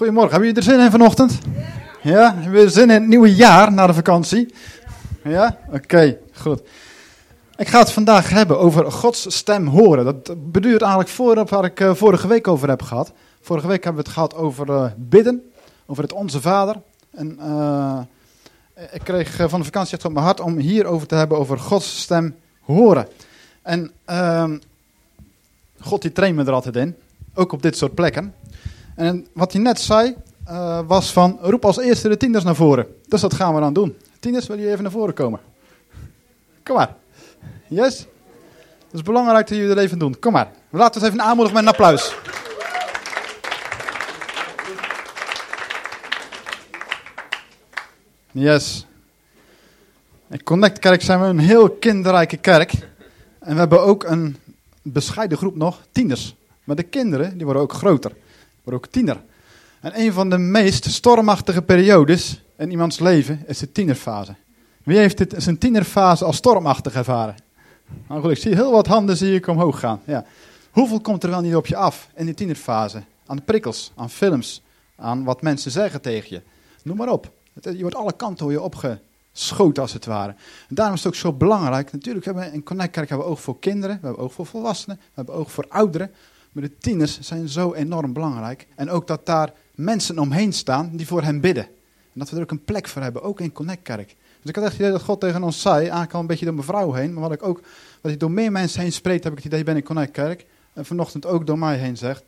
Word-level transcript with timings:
Goedemorgen, 0.00 0.32
hebben 0.32 0.48
jullie 0.48 0.68
er 0.68 0.74
zin 0.74 0.84
in 0.84 0.90
vanochtend? 0.90 1.38
Ja? 2.02 2.34
Hebben 2.34 2.52
jullie 2.52 2.68
zin 2.68 2.82
in 2.82 3.00
het 3.00 3.06
nieuwe 3.06 3.34
jaar 3.34 3.72
na 3.72 3.86
de 3.86 3.94
vakantie? 3.94 4.54
Ja? 5.24 5.58
Oké, 5.72 6.18
goed. 6.32 6.62
Ik 7.56 7.68
ga 7.68 7.78
het 7.78 7.92
vandaag 7.92 8.30
hebben 8.30 8.58
over 8.58 8.92
Gods 8.92 9.36
stem 9.36 9.66
horen. 9.66 10.04
Dat 10.04 10.52
beduurt 10.52 10.80
eigenlijk 10.80 11.10
voorop 11.10 11.50
waar 11.50 11.64
ik 11.64 11.80
uh, 11.80 11.94
vorige 11.94 12.28
week 12.28 12.48
over 12.48 12.68
heb 12.68 12.82
gehad. 12.82 13.12
Vorige 13.40 13.66
week 13.66 13.84
hebben 13.84 14.02
we 14.02 14.08
het 14.08 14.18
gehad 14.18 14.34
over 14.34 14.68
uh, 14.68 14.84
bidden, 14.96 15.50
over 15.86 16.02
het 16.02 16.12
Onze 16.12 16.40
Vader. 16.40 16.76
En 17.10 17.38
uh, 17.40 18.00
ik 18.92 19.00
kreeg 19.04 19.36
van 19.48 19.58
de 19.58 19.64
vakantie 19.64 19.96
echt 19.96 20.04
op 20.04 20.12
mijn 20.12 20.24
hart 20.24 20.40
om 20.40 20.58
hierover 20.58 21.06
te 21.06 21.14
hebben, 21.14 21.38
over 21.38 21.58
Gods 21.58 22.00
stem 22.00 22.36
horen. 22.60 23.08
En 23.62 23.90
ehm, 24.04 24.58
God 25.80 26.02
die 26.02 26.12
traint 26.12 26.36
me 26.36 26.44
er 26.44 26.52
altijd 26.52 26.76
in, 26.76 26.96
ook 27.34 27.52
op 27.52 27.62
dit 27.62 27.76
soort 27.76 27.94
plekken. 27.94 28.34
En 29.00 29.26
wat 29.32 29.52
hij 29.52 29.62
net 29.62 29.80
zei, 29.80 30.16
uh, 30.48 30.80
was 30.86 31.12
van 31.12 31.38
roep 31.40 31.64
als 31.64 31.78
eerste 31.78 32.08
de 32.08 32.16
tieners 32.16 32.44
naar 32.44 32.54
voren. 32.54 32.86
Dus 33.08 33.20
dat 33.20 33.34
gaan 33.34 33.54
we 33.54 33.60
dan 33.60 33.72
doen. 33.72 33.96
Tieners, 34.18 34.46
wil 34.46 34.58
je 34.58 34.70
even 34.70 34.82
naar 34.82 34.92
voren 34.92 35.14
komen? 35.14 35.40
Kom 36.62 36.76
maar. 36.76 36.96
Yes? 37.68 37.98
Het 37.98 38.92
is 38.92 39.02
belangrijk 39.02 39.48
dat 39.48 39.56
jullie 39.56 39.74
dat 39.74 39.84
even 39.84 39.98
doen. 39.98 40.18
Kom 40.18 40.32
maar. 40.32 40.50
We 40.68 40.78
laten 40.78 41.00
het 41.00 41.10
even 41.10 41.24
aanmoedigen 41.24 41.54
met 41.54 41.62
een 41.62 41.78
applaus. 41.78 42.14
Yes. 48.30 48.86
In 50.28 50.42
Connect 50.42 50.78
Kerk 50.78 51.02
zijn 51.02 51.20
we 51.20 51.26
een 51.26 51.38
heel 51.38 51.70
kinderrijke 51.70 52.36
kerk. 52.36 52.72
En 53.38 53.52
we 53.52 53.58
hebben 53.58 53.82
ook 53.82 54.04
een 54.04 54.36
bescheiden 54.82 55.38
groep 55.38 55.56
nog, 55.56 55.80
tieners. 55.92 56.34
Maar 56.64 56.76
de 56.76 56.82
kinderen, 56.82 57.36
die 57.36 57.44
worden 57.44 57.62
ook 57.62 57.72
groter. 57.72 58.12
Worden 58.70 58.88
ook 58.88 58.94
tiener. 58.94 59.22
En 59.80 60.00
een 60.00 60.12
van 60.12 60.30
de 60.30 60.38
meest 60.38 60.90
stormachtige 60.90 61.62
periodes 61.62 62.42
in 62.56 62.70
iemands 62.70 62.98
leven 62.98 63.42
is 63.46 63.58
de 63.58 63.72
tienerfase. 63.72 64.34
Wie 64.82 64.98
heeft 64.98 65.18
dit, 65.18 65.34
zijn 65.36 65.58
tienerfase 65.58 66.24
als 66.24 66.36
stormachtig 66.36 66.94
ervaren? 66.94 67.34
Nou 68.08 68.20
goed, 68.20 68.30
ik 68.30 68.38
zie 68.38 68.54
heel 68.54 68.72
wat 68.72 68.86
handen 68.86 69.16
zie 69.16 69.34
ik 69.34 69.46
omhoog 69.46 69.78
gaan. 69.78 70.00
Ja. 70.04 70.24
Hoeveel 70.70 71.00
komt 71.00 71.22
er 71.22 71.30
wel 71.30 71.40
niet 71.40 71.54
op 71.54 71.66
je 71.66 71.76
af 71.76 72.08
in 72.14 72.24
die 72.24 72.34
tienerfase? 72.34 73.02
Aan 73.26 73.44
prikkels, 73.44 73.92
aan 73.96 74.10
films, 74.10 74.62
aan 74.96 75.24
wat 75.24 75.42
mensen 75.42 75.70
zeggen 75.70 76.00
tegen 76.00 76.36
je. 76.36 76.42
Noem 76.82 76.96
maar 76.96 77.12
op. 77.12 77.32
Je 77.62 77.80
wordt 77.80 77.96
alle 77.96 78.16
kanten 78.16 78.44
hoe 78.44 78.54
je 78.54 78.60
opgeschoten 78.60 79.82
als 79.82 79.92
het 79.92 80.06
ware. 80.06 80.34
En 80.68 80.74
daarom 80.74 80.94
is 80.94 81.04
het 81.04 81.12
ook 81.12 81.18
zo 81.18 81.32
belangrijk. 81.32 81.92
Natuurlijk 81.92 82.24
hebben 82.24 82.44
we 82.44 82.52
in 82.52 82.62
Connect 82.62 82.90
Kerk 82.92 83.08
hebben 83.08 83.26
we 83.26 83.32
oog 83.32 83.40
voor 83.40 83.58
kinderen, 83.58 83.98
we 84.00 84.06
hebben 84.06 84.24
oog 84.24 84.32
voor 84.32 84.46
volwassenen, 84.46 84.96
we 84.96 85.12
hebben 85.14 85.34
oog 85.34 85.52
voor 85.52 85.66
ouderen. 85.68 86.10
Maar 86.52 86.62
de 86.62 86.78
tieners 86.78 87.20
zijn 87.20 87.48
zo 87.48 87.72
enorm 87.72 88.12
belangrijk. 88.12 88.66
En 88.76 88.90
ook 88.90 89.06
dat 89.06 89.26
daar 89.26 89.52
mensen 89.74 90.18
omheen 90.18 90.52
staan 90.52 90.90
die 90.92 91.06
voor 91.06 91.22
hen 91.22 91.40
bidden. 91.40 91.64
En 92.12 92.18
dat 92.18 92.30
we 92.30 92.36
er 92.36 92.42
ook 92.42 92.50
een 92.50 92.64
plek 92.64 92.88
voor 92.88 93.02
hebben, 93.02 93.22
ook 93.22 93.40
in 93.40 93.52
Connect 93.52 93.82
Kerk. 93.82 94.16
Dus 94.40 94.50
ik 94.50 94.54
had 94.54 94.64
echt 94.64 94.72
het 94.72 94.80
idee 94.80 94.92
dat 94.92 95.02
God 95.02 95.20
tegen 95.20 95.42
ons 95.42 95.60
zei, 95.60 95.80
eigenlijk 95.80 96.12
al 96.12 96.20
een 96.20 96.26
beetje 96.26 96.44
door 96.44 96.54
mijn 96.54 96.66
vrouw 96.66 96.92
heen, 96.92 97.12
maar 97.12 97.22
wat 97.22 97.32
ik 97.32 97.42
ook, 97.42 97.60
wat 98.00 98.10
hij 98.10 98.16
door 98.16 98.30
meer 98.30 98.52
mensen 98.52 98.80
heen 98.80 98.92
spreekt, 98.92 99.24
heb 99.24 99.32
ik 99.32 99.38
het 99.38 99.52
idee, 99.52 99.64
ben 99.64 99.76
in 99.76 99.82
Connect 99.82 100.10
Kerk. 100.10 100.44
En 100.72 100.84
vanochtend 100.84 101.26
ook 101.26 101.46
door 101.46 101.58
mij 101.58 101.76
heen 101.76 101.96
zegt. 101.96 102.22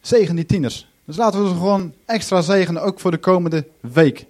Zegen 0.00 0.36
die 0.36 0.46
tieners. 0.46 0.88
Dus 1.04 1.16
laten 1.16 1.42
we 1.42 1.48
ze 1.48 1.54
gewoon 1.54 1.94
extra 2.04 2.40
zegenen, 2.40 2.82
ook 2.82 3.00
voor 3.00 3.10
de 3.10 3.18
komende 3.18 3.66
week. 3.80 4.26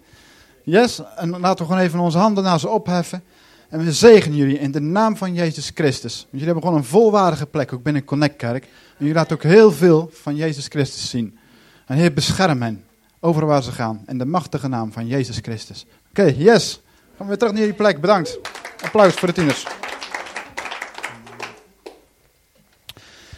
Yes? 0.63 1.03
En 1.17 1.31
laten 1.31 1.67
we 1.67 1.73
gewoon 1.73 1.87
even 1.87 1.99
onze 1.99 2.19
handen 2.19 2.45
naar 2.45 2.61
ze 2.61 2.69
opheffen. 2.69 3.23
En 3.69 3.85
we 3.85 3.93
zegenen 3.93 4.37
jullie 4.37 4.59
in 4.59 4.71
de 4.71 4.81
naam 4.81 5.17
van 5.17 5.35
Jezus 5.35 5.71
Christus. 5.75 6.15
Want 6.15 6.29
jullie 6.31 6.47
hebben 6.47 6.63
gewoon 6.63 6.79
een 6.79 6.85
volwaardige 6.85 7.47
plek, 7.47 7.73
ook 7.73 7.83
binnen 7.83 8.05
Connect 8.05 8.37
Kerk. 8.37 8.65
En 8.65 8.71
jullie 8.99 9.15
laten 9.15 9.37
ook 9.37 9.43
heel 9.43 9.73
veel 9.73 10.11
van 10.13 10.37
Jezus 10.37 10.67
Christus 10.67 11.11
zien. 11.11 11.39
En 11.87 11.97
Heer, 11.97 12.13
bescherm 12.13 12.63
hen, 12.63 12.85
over 13.21 13.47
waar 13.47 13.63
ze 13.63 13.73
gaan. 13.73 14.03
In 14.07 14.19
de 14.19 14.25
machtige 14.25 14.69
naam 14.69 14.93
van 14.93 15.07
Jezus 15.07 15.39
Christus. 15.43 15.87
Oké, 16.11 16.35
yes. 16.37 16.81
Gaan 17.17 17.17
we 17.19 17.25
weer 17.27 17.37
terug 17.37 17.53
naar 17.53 17.63
jullie 17.63 17.77
plek. 17.77 18.01
Bedankt. 18.01 18.39
Applaus 18.85 19.15
voor 19.15 19.29
de 19.29 19.35
tieners. 19.35 19.67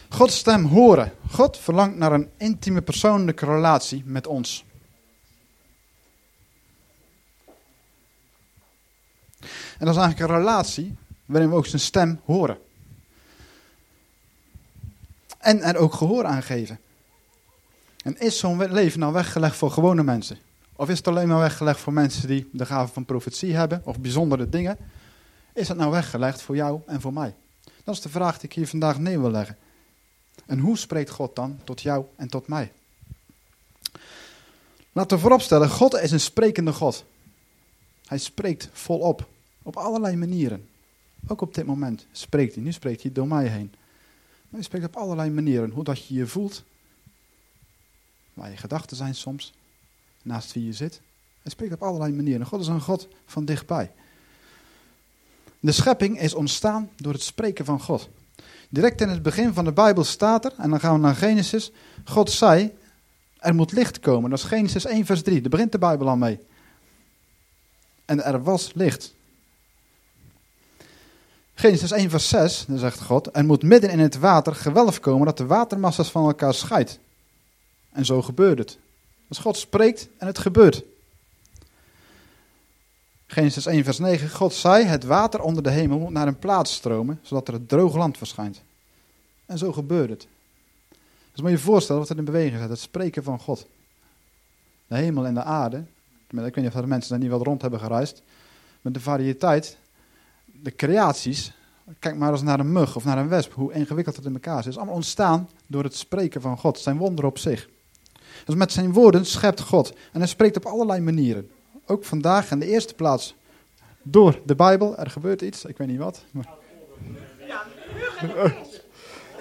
Gods 0.08 0.36
stem 0.36 0.64
horen. 0.64 1.12
God 1.30 1.58
verlangt 1.58 1.96
naar 1.96 2.12
een 2.12 2.28
intieme 2.36 2.82
persoonlijke 2.82 3.46
relatie 3.46 4.02
met 4.06 4.26
ons. 4.26 4.64
En 9.78 9.86
dat 9.86 9.94
is 9.94 10.00
eigenlijk 10.00 10.30
een 10.30 10.38
relatie 10.38 10.96
waarin 11.26 11.50
we 11.50 11.56
ook 11.56 11.66
zijn 11.66 11.80
stem 11.80 12.20
horen. 12.24 12.58
En 15.38 15.62
er 15.62 15.76
ook 15.76 15.94
gehoor 15.94 16.24
aan 16.24 16.42
geven. 16.42 16.78
En 18.04 18.20
is 18.20 18.38
zo'n 18.38 18.72
leven 18.72 19.00
nou 19.00 19.12
weggelegd 19.12 19.56
voor 19.56 19.70
gewone 19.70 20.02
mensen? 20.02 20.38
Of 20.76 20.88
is 20.88 20.98
het 20.98 21.08
alleen 21.08 21.28
maar 21.28 21.38
weggelegd 21.38 21.80
voor 21.80 21.92
mensen 21.92 22.28
die 22.28 22.48
de 22.52 22.66
gave 22.66 22.92
van 22.92 23.04
profetie 23.04 23.56
hebben, 23.56 23.82
of 23.84 24.00
bijzondere 24.00 24.48
dingen? 24.48 24.78
Is 25.54 25.68
het 25.68 25.76
nou 25.76 25.90
weggelegd 25.90 26.42
voor 26.42 26.56
jou 26.56 26.80
en 26.86 27.00
voor 27.00 27.12
mij? 27.12 27.34
Dat 27.84 27.94
is 27.94 28.00
de 28.00 28.08
vraag 28.08 28.38
die 28.38 28.48
ik 28.48 28.54
hier 28.54 28.68
vandaag 28.68 28.98
neer 28.98 29.20
wil 29.20 29.30
leggen. 29.30 29.56
En 30.46 30.58
hoe 30.58 30.78
spreekt 30.78 31.10
God 31.10 31.36
dan 31.36 31.60
tot 31.64 31.80
jou 31.80 32.04
en 32.16 32.28
tot 32.28 32.48
mij? 32.48 32.72
Laten 34.92 35.16
we 35.16 35.22
vooropstellen, 35.22 35.70
God 35.70 35.94
is 35.94 36.10
een 36.10 36.20
sprekende 36.20 36.72
God. 36.72 37.04
Hij 38.06 38.18
spreekt 38.18 38.68
volop, 38.72 39.28
op 39.68 39.76
allerlei 39.76 40.16
manieren. 40.16 40.68
Ook 41.26 41.40
op 41.40 41.54
dit 41.54 41.66
moment 41.66 42.06
spreekt 42.12 42.54
hij. 42.54 42.64
Nu 42.64 42.72
spreekt 42.72 43.02
hij 43.02 43.12
door 43.12 43.28
mij 43.28 43.46
heen. 43.46 43.70
Maar 44.42 44.60
hij 44.60 44.62
spreekt 44.62 44.84
op 44.84 44.96
allerlei 44.96 45.30
manieren. 45.30 45.70
Hoe 45.70 45.84
dat 45.84 46.06
je 46.06 46.14
je 46.14 46.26
voelt, 46.26 46.64
waar 48.34 48.50
je 48.50 48.56
gedachten 48.56 48.96
zijn 48.96 49.14
soms, 49.14 49.52
naast 50.22 50.52
wie 50.52 50.64
je 50.64 50.72
zit. 50.72 51.00
Hij 51.42 51.50
spreekt 51.50 51.72
op 51.72 51.82
allerlei 51.82 52.12
manieren. 52.12 52.46
God 52.46 52.60
is 52.60 52.66
een 52.66 52.80
God 52.80 53.08
van 53.26 53.44
dichtbij. 53.44 53.92
De 55.60 55.72
schepping 55.72 56.20
is 56.20 56.34
ontstaan 56.34 56.90
door 56.96 57.12
het 57.12 57.22
spreken 57.22 57.64
van 57.64 57.80
God. 57.80 58.08
Direct 58.68 59.00
in 59.00 59.08
het 59.08 59.22
begin 59.22 59.52
van 59.52 59.64
de 59.64 59.72
Bijbel 59.72 60.04
staat 60.04 60.44
er, 60.44 60.52
en 60.58 60.70
dan 60.70 60.80
gaan 60.80 60.94
we 60.94 61.00
naar 61.00 61.14
Genesis, 61.14 61.72
God 62.04 62.30
zei, 62.30 62.76
er 63.38 63.54
moet 63.54 63.72
licht 63.72 64.00
komen. 64.00 64.30
Dat 64.30 64.38
is 64.38 64.44
Genesis 64.44 64.84
1 64.84 65.06
vers 65.06 65.22
3, 65.22 65.40
daar 65.40 65.50
begint 65.50 65.72
de 65.72 65.78
Bijbel 65.78 66.08
al 66.08 66.16
mee. 66.16 66.40
En 68.04 68.24
er 68.24 68.42
was 68.42 68.72
licht. 68.74 69.14
Genesis 71.58 71.90
1 71.90 72.10
vers 72.10 72.28
6, 72.28 72.64
dan 72.68 72.78
zegt 72.78 73.00
God, 73.00 73.36
er 73.36 73.44
moet 73.44 73.62
midden 73.62 73.90
in 73.90 73.98
het 73.98 74.18
water 74.18 74.54
gewelf 74.54 75.00
komen 75.00 75.26
dat 75.26 75.36
de 75.36 75.46
watermassa's 75.46 76.10
van 76.10 76.26
elkaar 76.26 76.54
scheidt. 76.54 76.98
En 77.92 78.04
zo 78.04 78.22
gebeurt 78.22 78.58
het. 78.58 78.78
Als 79.28 79.38
God 79.38 79.56
spreekt 79.56 80.08
en 80.18 80.26
het 80.26 80.38
gebeurt. 80.38 80.82
Genesis 83.26 83.66
1 83.66 83.84
vers 83.84 83.98
9. 83.98 84.30
God 84.30 84.54
zei, 84.54 84.84
het 84.84 85.04
water 85.04 85.40
onder 85.40 85.62
de 85.62 85.70
hemel 85.70 85.98
moet 85.98 86.10
naar 86.10 86.26
een 86.26 86.38
plaats 86.38 86.74
stromen, 86.74 87.20
zodat 87.22 87.48
er 87.48 87.54
het 87.54 87.68
droog 87.68 87.96
land 87.96 88.18
verschijnt. 88.18 88.62
En 89.46 89.58
zo 89.58 89.72
gebeurt 89.72 90.10
het. 90.10 90.26
Dus 91.32 91.40
moet 91.40 91.50
je 91.50 91.56
je 91.56 91.62
voorstellen 91.62 92.00
wat 92.00 92.10
er 92.10 92.18
in 92.18 92.24
beweging 92.24 92.60
zit, 92.60 92.68
het 92.68 92.78
spreken 92.78 93.22
van 93.22 93.40
God. 93.40 93.66
De 94.86 94.96
hemel 94.96 95.26
en 95.26 95.34
de 95.34 95.42
aarde. 95.42 95.84
Ik 96.30 96.38
weet 96.38 96.56
niet 96.56 96.66
of 96.66 96.72
de 96.72 96.86
mensen 96.86 97.10
daar 97.10 97.18
niet 97.18 97.30
wel 97.30 97.44
rond 97.44 97.62
hebben 97.62 97.80
gereisd. 97.80 98.22
Met 98.80 98.94
de 98.94 99.00
variëteit, 99.00 99.76
de 100.62 100.74
creaties. 100.74 101.52
Kijk 101.98 102.16
maar 102.16 102.32
eens 102.32 102.42
naar 102.42 102.60
een 102.60 102.72
mug 102.72 102.96
of 102.96 103.04
naar 103.04 103.18
een 103.18 103.28
wesp, 103.28 103.52
hoe 103.52 103.72
ingewikkeld 103.72 104.16
het 104.16 104.24
in 104.24 104.32
elkaar 104.32 104.62
zit. 104.62 104.72
Is 104.72 104.76
allemaal 104.76 104.94
ontstaan 104.94 105.48
door 105.66 105.82
het 105.82 105.96
spreken 105.96 106.40
van 106.40 106.58
God. 106.58 106.78
Zijn 106.78 106.96
wonderen 106.96 107.30
op 107.30 107.38
zich. 107.38 107.68
Dus 108.44 108.54
met 108.54 108.72
zijn 108.72 108.92
woorden 108.92 109.26
schept 109.26 109.60
God. 109.60 109.92
En 110.12 110.20
hij 110.20 110.28
spreekt 110.28 110.56
op 110.56 110.66
allerlei 110.66 111.00
manieren. 111.00 111.50
Ook 111.86 112.04
vandaag 112.04 112.50
in 112.50 112.58
de 112.58 112.66
eerste 112.66 112.94
plaats 112.94 113.34
door 114.02 114.40
de 114.46 114.54
Bijbel. 114.54 114.96
Er 114.96 115.10
gebeurt 115.10 115.42
iets, 115.42 115.64
ik 115.64 115.78
weet 115.78 115.88
niet 115.88 115.98
wat. 115.98 116.24
Maar... 116.30 116.48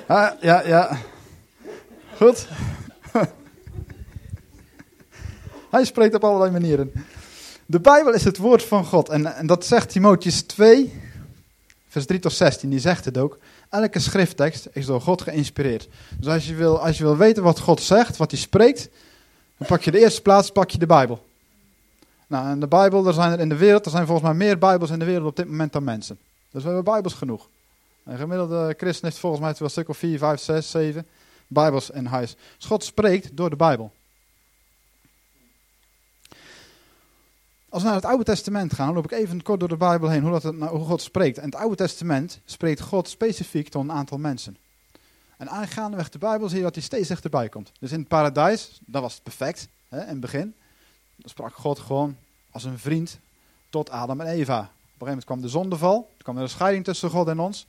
Ja, 0.08 0.38
ja, 0.42 0.68
ja. 0.68 0.98
Goed. 2.16 2.48
Hij 5.70 5.86
spreekt 5.86 6.16
op 6.16 6.24
allerlei 6.24 6.52
manieren. 6.52 6.92
De 7.66 7.80
Bijbel 7.80 8.14
is 8.14 8.24
het 8.24 8.38
woord 8.38 8.64
van 8.64 8.86
God. 8.86 9.10
En, 9.10 9.36
en 9.36 9.48
dat 9.48 9.66
zegt 9.66 9.90
Timotheus 9.90 10.42
2, 10.42 10.94
vers 11.98 12.10
3 12.10 12.20
tot 12.20 12.34
16. 12.34 12.70
Die 12.70 12.80
zegt 12.80 13.06
het 13.06 13.18
ook. 13.18 13.38
Elke 13.70 14.00
schrifttekst 14.00 14.68
is 14.74 14.86
door 14.86 15.02
God 15.02 15.22
geïnspireerd. 15.22 15.88
Dus 16.18 16.34
als 16.34 16.48
je 16.48 16.56
wil, 16.56 16.80
als 16.80 16.98
je 16.98 17.04
wil 17.04 17.18
weten 17.18 17.44
wat 17.44 17.60
God 17.60 17.82
zegt, 17.82 18.18
wat 18.18 18.32
hij 18.32 18.40
spreekt, 18.40 18.90
dan 19.58 19.68
pak 19.68 19.82
je 19.82 19.92
de 19.92 20.00
eerste 20.00 20.22
plaats, 20.22 20.52
pak 20.52 20.70
je 20.70 20.78
de 20.78 20.86
Bijbel. 20.86 21.26
Nou, 22.28 22.48
en 22.48 22.60
de 22.60 22.68
Bijbel, 22.68 23.08
er 23.08 23.14
zijn 23.14 23.32
er 23.32 23.40
in 23.40 23.50
de 23.50 23.56
wereld, 23.56 23.86
er 23.86 23.92
zijn 23.92 24.06
volgens 24.06 24.28
mij 24.28 24.38
meer 24.38 24.58
Bijbels 24.58 24.90
in 24.90 25.00
de 25.00 25.06
wereld 25.06 25.28
op 25.28 25.36
dit 25.36 25.48
moment 25.48 25.74
dan 25.74 25.84
mensen. 25.84 26.18
Dus 26.52 26.62
we 26.62 26.68
hebben 26.68 26.94
Bijbels 26.94 27.14
genoeg. 27.14 27.48
Een 28.04 28.18
gemiddelde 28.18 28.74
christen 28.78 29.08
heeft 29.08 29.20
volgens 29.20 29.42
mij 29.42 29.52
wel 29.52 29.62
een 29.62 29.70
stuk 29.70 29.90
of 29.90 29.98
4, 29.98 30.18
5, 30.18 30.42
6, 30.42 30.72
7 30.72 31.06
Bijbels 31.48 31.90
in 31.90 32.06
huis. 32.06 32.36
Dus 32.58 32.66
God 32.66 32.84
spreekt 32.84 33.38
door 33.38 33.50
de 33.50 33.56
Bijbel. 33.56 33.92
Als 37.70 37.82
we 37.82 37.88
naar 37.88 37.98
het 37.98 38.06
Oude 38.06 38.24
Testament 38.24 38.74
gaan, 38.74 38.94
loop 38.94 39.04
ik 39.04 39.12
even 39.12 39.42
kort 39.42 39.60
door 39.60 39.70
de 39.70 39.78
Bijbel 39.78 40.10
heen 40.10 40.22
hoe, 40.22 40.40
dat 40.40 40.56
nou, 40.56 40.78
hoe 40.78 40.86
God 40.86 41.02
spreekt. 41.02 41.38
In 41.38 41.44
het 41.44 41.56
Oude 41.56 41.76
Testament 41.76 42.40
spreekt 42.46 42.82
God 42.82 43.10
specifiek 43.10 43.70
tot 43.70 43.84
een 43.84 43.92
aantal 43.92 44.18
mensen. 44.18 44.58
En 45.38 45.50
aangaandeweg 45.50 46.10
de 46.10 46.18
Bijbel 46.18 46.48
zie 46.48 46.58
je 46.58 46.64
dat 46.64 46.76
hij 46.76 46.84
steeds 46.84 47.08
dichterbij 47.08 47.50
komt. 47.50 47.72
Dus 47.80 47.92
in 47.92 48.00
het 48.00 48.08
paradijs, 48.08 48.80
dat 48.86 49.02
was 49.02 49.20
perfect 49.20 49.68
hè, 49.90 50.02
in 50.02 50.08
het 50.08 50.20
begin. 50.20 50.54
Dan 51.16 51.30
sprak 51.30 51.56
God 51.56 51.80
gewoon 51.80 52.18
als 52.52 52.64
een 52.64 52.80
vriend 52.80 53.20
tot 53.70 53.90
Adam 53.90 54.22
en 54.22 54.28
Eva. 54.28 54.60
Op 54.60 54.64
een 54.64 54.70
gegeven 54.70 55.06
moment 55.08 55.26
kwam 55.26 55.42
de 55.42 55.48
zondeval, 55.48 56.02
toen 56.02 56.18
kwam 56.18 56.36
er 56.36 56.42
een 56.42 56.50
scheiding 56.50 56.84
tussen 56.84 57.10
God 57.10 57.28
en 57.28 57.40
ons. 57.40 57.66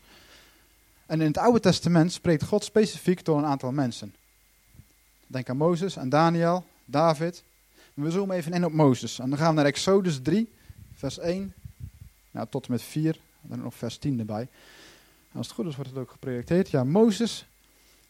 En 1.06 1.20
in 1.20 1.26
het 1.26 1.38
Oude 1.38 1.60
Testament 1.60 2.12
spreekt 2.12 2.44
God 2.44 2.64
specifiek 2.64 3.20
tot 3.20 3.38
een 3.38 3.46
aantal 3.46 3.72
mensen. 3.72 4.14
Denk 5.26 5.48
aan 5.48 5.56
Mozes, 5.56 5.98
aan 5.98 6.08
Daniel, 6.08 6.64
David. 6.84 7.42
We 7.98 8.10
zoomen 8.10 8.36
even 8.36 8.52
in 8.52 8.64
op 8.64 8.72
Mozes. 8.72 9.18
En 9.18 9.28
dan 9.28 9.38
gaan 9.38 9.48
we 9.48 9.54
naar 9.54 9.64
Exodus 9.64 10.20
3, 10.22 10.52
vers 10.94 11.18
1 11.18 11.54
nou, 12.30 12.46
tot 12.50 12.66
en 12.66 12.72
met 12.72 12.82
4. 12.82 13.18
Dan 13.40 13.60
nog 13.60 13.74
vers 13.74 13.96
10 13.96 14.18
erbij. 14.18 14.48
Als 15.32 15.46
het 15.46 15.56
goed 15.56 15.66
is, 15.66 15.76
wordt 15.76 15.90
het 15.90 15.98
ook 15.98 16.10
geprojecteerd. 16.10 16.70
Ja, 16.70 16.84
Mozes, 16.84 17.46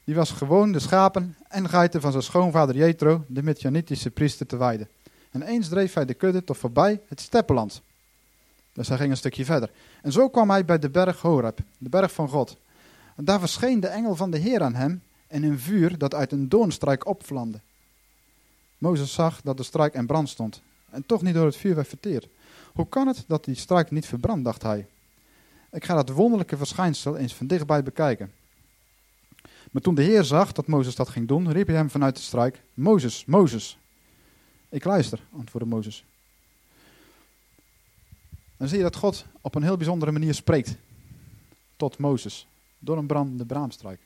die 0.04 0.14
was 0.14 0.30
gewoon 0.30 0.72
de 0.72 0.78
schapen 0.78 1.36
en 1.48 1.68
geiten 1.68 2.00
van 2.00 2.10
zijn 2.10 2.22
schoonvader 2.22 2.76
Jethro, 2.76 3.24
de 3.26 3.42
Midianitische 3.42 4.10
priester, 4.10 4.46
te 4.46 4.56
weiden. 4.56 4.88
En 5.30 5.42
eens 5.42 5.68
dreef 5.68 5.94
hij 5.94 6.04
de 6.04 6.14
kudde 6.14 6.44
tot 6.44 6.56
voorbij 6.56 7.00
het 7.08 7.20
steppenland. 7.20 7.82
Dus 8.72 8.88
hij 8.88 8.96
ging 8.96 9.10
een 9.10 9.16
stukje 9.16 9.44
verder. 9.44 9.70
En 10.02 10.12
zo 10.12 10.28
kwam 10.28 10.50
hij 10.50 10.64
bij 10.64 10.78
de 10.78 10.90
berg 10.90 11.20
Horeb, 11.20 11.58
de 11.78 11.88
berg 11.88 12.12
van 12.12 12.28
God. 12.28 12.56
En 13.16 13.24
daar 13.24 13.40
verscheen 13.40 13.80
de 13.80 13.88
engel 13.88 14.16
van 14.16 14.30
de 14.30 14.38
Heer 14.38 14.62
aan 14.62 14.74
hem 14.74 15.02
in 15.28 15.44
een 15.44 15.58
vuur 15.58 15.98
dat 15.98 16.14
uit 16.14 16.32
een 16.32 16.48
doornstruik 16.48 17.06
opvlamde. 17.06 17.60
Mozes 18.78 19.12
zag 19.12 19.40
dat 19.42 19.56
de 19.56 19.62
struik 19.62 19.94
in 19.94 20.06
brand 20.06 20.28
stond 20.28 20.62
en 20.90 21.06
toch 21.06 21.22
niet 21.22 21.34
door 21.34 21.46
het 21.46 21.56
vuur 21.56 21.74
werd 21.74 21.88
verteerd. 21.88 22.28
Hoe 22.72 22.88
kan 22.88 23.06
het 23.06 23.24
dat 23.26 23.44
die 23.44 23.54
struik 23.54 23.90
niet 23.90 24.06
verbrandt, 24.06 24.44
dacht 24.44 24.62
hij. 24.62 24.86
Ik 25.70 25.84
ga 25.84 25.94
dat 25.94 26.08
wonderlijke 26.08 26.56
verschijnsel 26.56 27.16
eens 27.16 27.34
van 27.34 27.46
dichtbij 27.46 27.82
bekijken. 27.82 28.32
Maar 29.70 29.82
toen 29.82 29.94
de 29.94 30.02
Heer 30.02 30.24
zag 30.24 30.52
dat 30.52 30.66
Mozes 30.66 30.94
dat 30.94 31.08
ging 31.08 31.28
doen, 31.28 31.52
riep 31.52 31.66
hij 31.66 31.76
hem 31.76 31.90
vanuit 31.90 32.16
de 32.16 32.22
struik: 32.22 32.62
Mozes, 32.74 33.24
Mozes. 33.24 33.78
Ik 34.68 34.84
luister, 34.84 35.20
antwoordde 35.32 35.70
Mozes. 35.70 36.04
Dan 38.56 38.68
zie 38.68 38.76
je 38.76 38.82
dat 38.82 38.96
God 38.96 39.24
op 39.40 39.54
een 39.54 39.62
heel 39.62 39.76
bijzondere 39.76 40.12
manier 40.12 40.34
spreekt 40.34 40.76
tot 41.76 41.98
Mozes 41.98 42.46
door 42.78 42.98
een 42.98 43.06
brandende 43.06 43.44
braamstruik. 43.44 44.00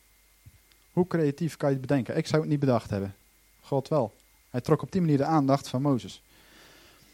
Hoe 0.92 1.06
creatief 1.06 1.56
kan 1.56 1.68
je 1.68 1.76
het 1.76 1.86
bedenken? 1.86 2.16
Ik 2.16 2.26
zou 2.26 2.40
het 2.40 2.50
niet 2.50 2.60
bedacht 2.60 2.90
hebben. 2.90 3.14
God 3.60 3.88
wel. 3.88 4.12
Hij 4.52 4.60
trok 4.60 4.82
op 4.82 4.92
die 4.92 5.00
manier 5.00 5.16
de 5.16 5.24
aandacht 5.24 5.68
van 5.68 5.82
Mozes. 5.82 6.22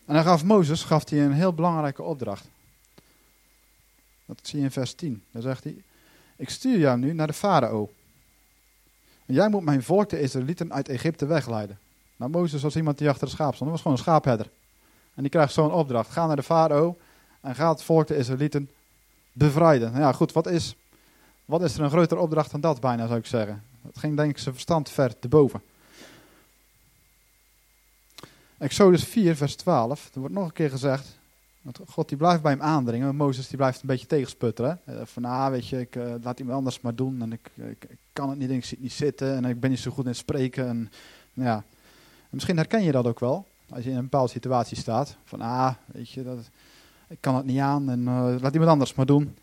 En 0.05 0.14
hij 0.14 0.25
gaf 0.25 0.44
Mozes 0.44 0.82
gaf 0.82 1.11
hij 1.11 1.25
een 1.25 1.32
heel 1.32 1.52
belangrijke 1.52 2.02
opdracht. 2.02 2.49
Dat 4.25 4.38
zie 4.43 4.58
je 4.58 4.64
in 4.64 4.70
vers 4.70 4.94
10. 4.94 5.23
Daar 5.31 5.43
zegt 5.43 5.64
hij: 5.64 5.76
Ik 6.37 6.49
stuur 6.49 6.79
jou 6.79 6.99
nu 6.99 7.12
naar 7.12 7.26
de 7.26 7.32
farao. 7.32 7.90
En 9.26 9.35
jij 9.35 9.49
moet 9.49 9.62
mijn 9.62 9.82
volk, 9.82 10.08
de 10.08 10.20
Israëlieten, 10.20 10.73
uit 10.73 10.88
Egypte 10.88 11.26
wegleiden. 11.26 11.79
Nou, 12.17 12.31
Mozes 12.31 12.62
was 12.62 12.76
iemand 12.76 12.99
die 12.99 13.08
achter 13.08 13.26
de 13.26 13.32
schaap 13.32 13.55
stond. 13.55 13.61
Hij 13.61 13.70
was 13.70 13.81
gewoon 13.81 13.96
een 13.96 14.02
schaapherder. 14.02 14.50
En 15.14 15.23
die 15.23 15.31
krijgt 15.31 15.52
zo'n 15.52 15.73
opdracht. 15.73 16.11
Ga 16.11 16.26
naar 16.26 16.37
de 16.37 16.43
farao 16.43 16.96
en 17.41 17.55
ga 17.55 17.69
het 17.69 17.82
volk, 17.82 18.06
de 18.06 18.17
Israëlieten, 18.17 18.70
bevrijden. 19.32 19.91
Nou 19.91 20.02
ja, 20.02 20.12
goed, 20.12 20.32
wat 20.32 20.46
is, 20.46 20.76
wat 21.44 21.62
is 21.62 21.75
er 21.75 21.82
een 21.82 21.91
grotere 21.91 22.20
opdracht 22.20 22.50
dan 22.50 22.61
dat 22.61 22.81
bijna, 22.81 23.06
zou 23.06 23.19
ik 23.19 23.26
zeggen. 23.26 23.62
Dat 23.82 23.99
ging 23.99 24.17
denk 24.17 24.31
ik 24.31 24.38
zijn 24.38 24.55
verstand 24.55 24.91
ver 24.91 25.19
te 25.19 25.29
boven. 25.29 25.62
Exodus 28.58 29.05
4, 29.05 29.37
vers 29.37 29.55
12. 29.55 30.10
Er 30.14 30.20
wordt 30.20 30.34
nog 30.34 30.44
een 30.44 30.52
keer 30.52 30.70
gezegd. 30.70 31.19
Want 31.62 31.81
God 31.88 32.08
die 32.08 32.19
blijft 32.19 32.43
bij 32.43 32.52
hem 32.52 32.62
aandringen. 32.62 33.16
Mozes 33.16 33.49
die 33.49 33.56
blijft 33.56 33.81
een 33.81 33.87
beetje 33.87 34.06
tegensputteren. 34.06 34.81
Uh, 34.88 34.94
van 35.05 35.25
ah, 35.25 35.50
weet 35.50 35.69
je, 35.69 35.81
ik 35.81 35.96
uh, 35.96 36.14
laat 36.22 36.38
iemand 36.38 36.56
anders 36.56 36.81
maar 36.81 36.94
doen. 36.94 37.22
En 37.22 37.32
ik, 37.32 37.50
ik, 37.55 37.96
kan 38.12 38.28
het 38.28 38.38
niet, 38.38 38.50
ik 38.50 38.64
zit 38.64 38.81
niet 38.81 38.93
zitten. 38.93 39.34
En 39.34 39.44
ik 39.44 39.60
ben 39.60 39.70
niet 39.70 39.78
zo 39.78 39.90
goed 39.90 40.06
in 40.06 40.14
spreken. 40.14 40.69
En, 40.69 40.90
nou 41.32 41.49
ja. 41.49 41.64
misschien 42.31 42.56
herken 42.56 42.82
je 42.82 42.93
dat 42.93 43.06
ook 43.06 43.20
wel. 43.20 43.46
Als 43.70 43.84
je 43.84 43.90
in 43.90 43.96
een 43.96 44.02
bepaalde 44.02 44.31
situatie 44.31 44.76
staat. 44.76 45.16
Van 45.25 45.40
ah, 45.40 45.75
weet 45.87 46.10
je, 46.10 46.22
dat, 46.22 46.38
ik 47.08 47.19
kan 47.20 47.34
het 47.34 47.44
niet 47.44 47.60
aan. 47.60 47.90
En 47.90 48.00
uh, 48.00 48.34
laat 48.40 48.52
iemand 48.52 48.70
anders 48.70 48.94
maar 48.94 49.06
doen. 49.06 49.37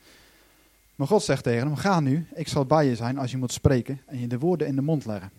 Maar 0.95 1.07
God 1.07 1.23
zegt 1.23 1.43
tegen 1.43 1.67
hem, 1.67 1.75
ga 1.75 1.99
nu. 1.99 2.27
Ik 2.33 2.47
zal 2.47 2.65
bij 2.65 2.85
je 2.85 2.95
zijn 2.95 3.17
als 3.17 3.31
je 3.31 3.37
moet 3.37 3.51
spreken. 3.51 4.01
En 4.05 4.19
je 4.19 4.27
de 4.27 4.39
woorden 4.39 4.67
in 4.67 4.75
de 4.75 4.81
mond 4.81 5.05
leggen. 5.05 5.31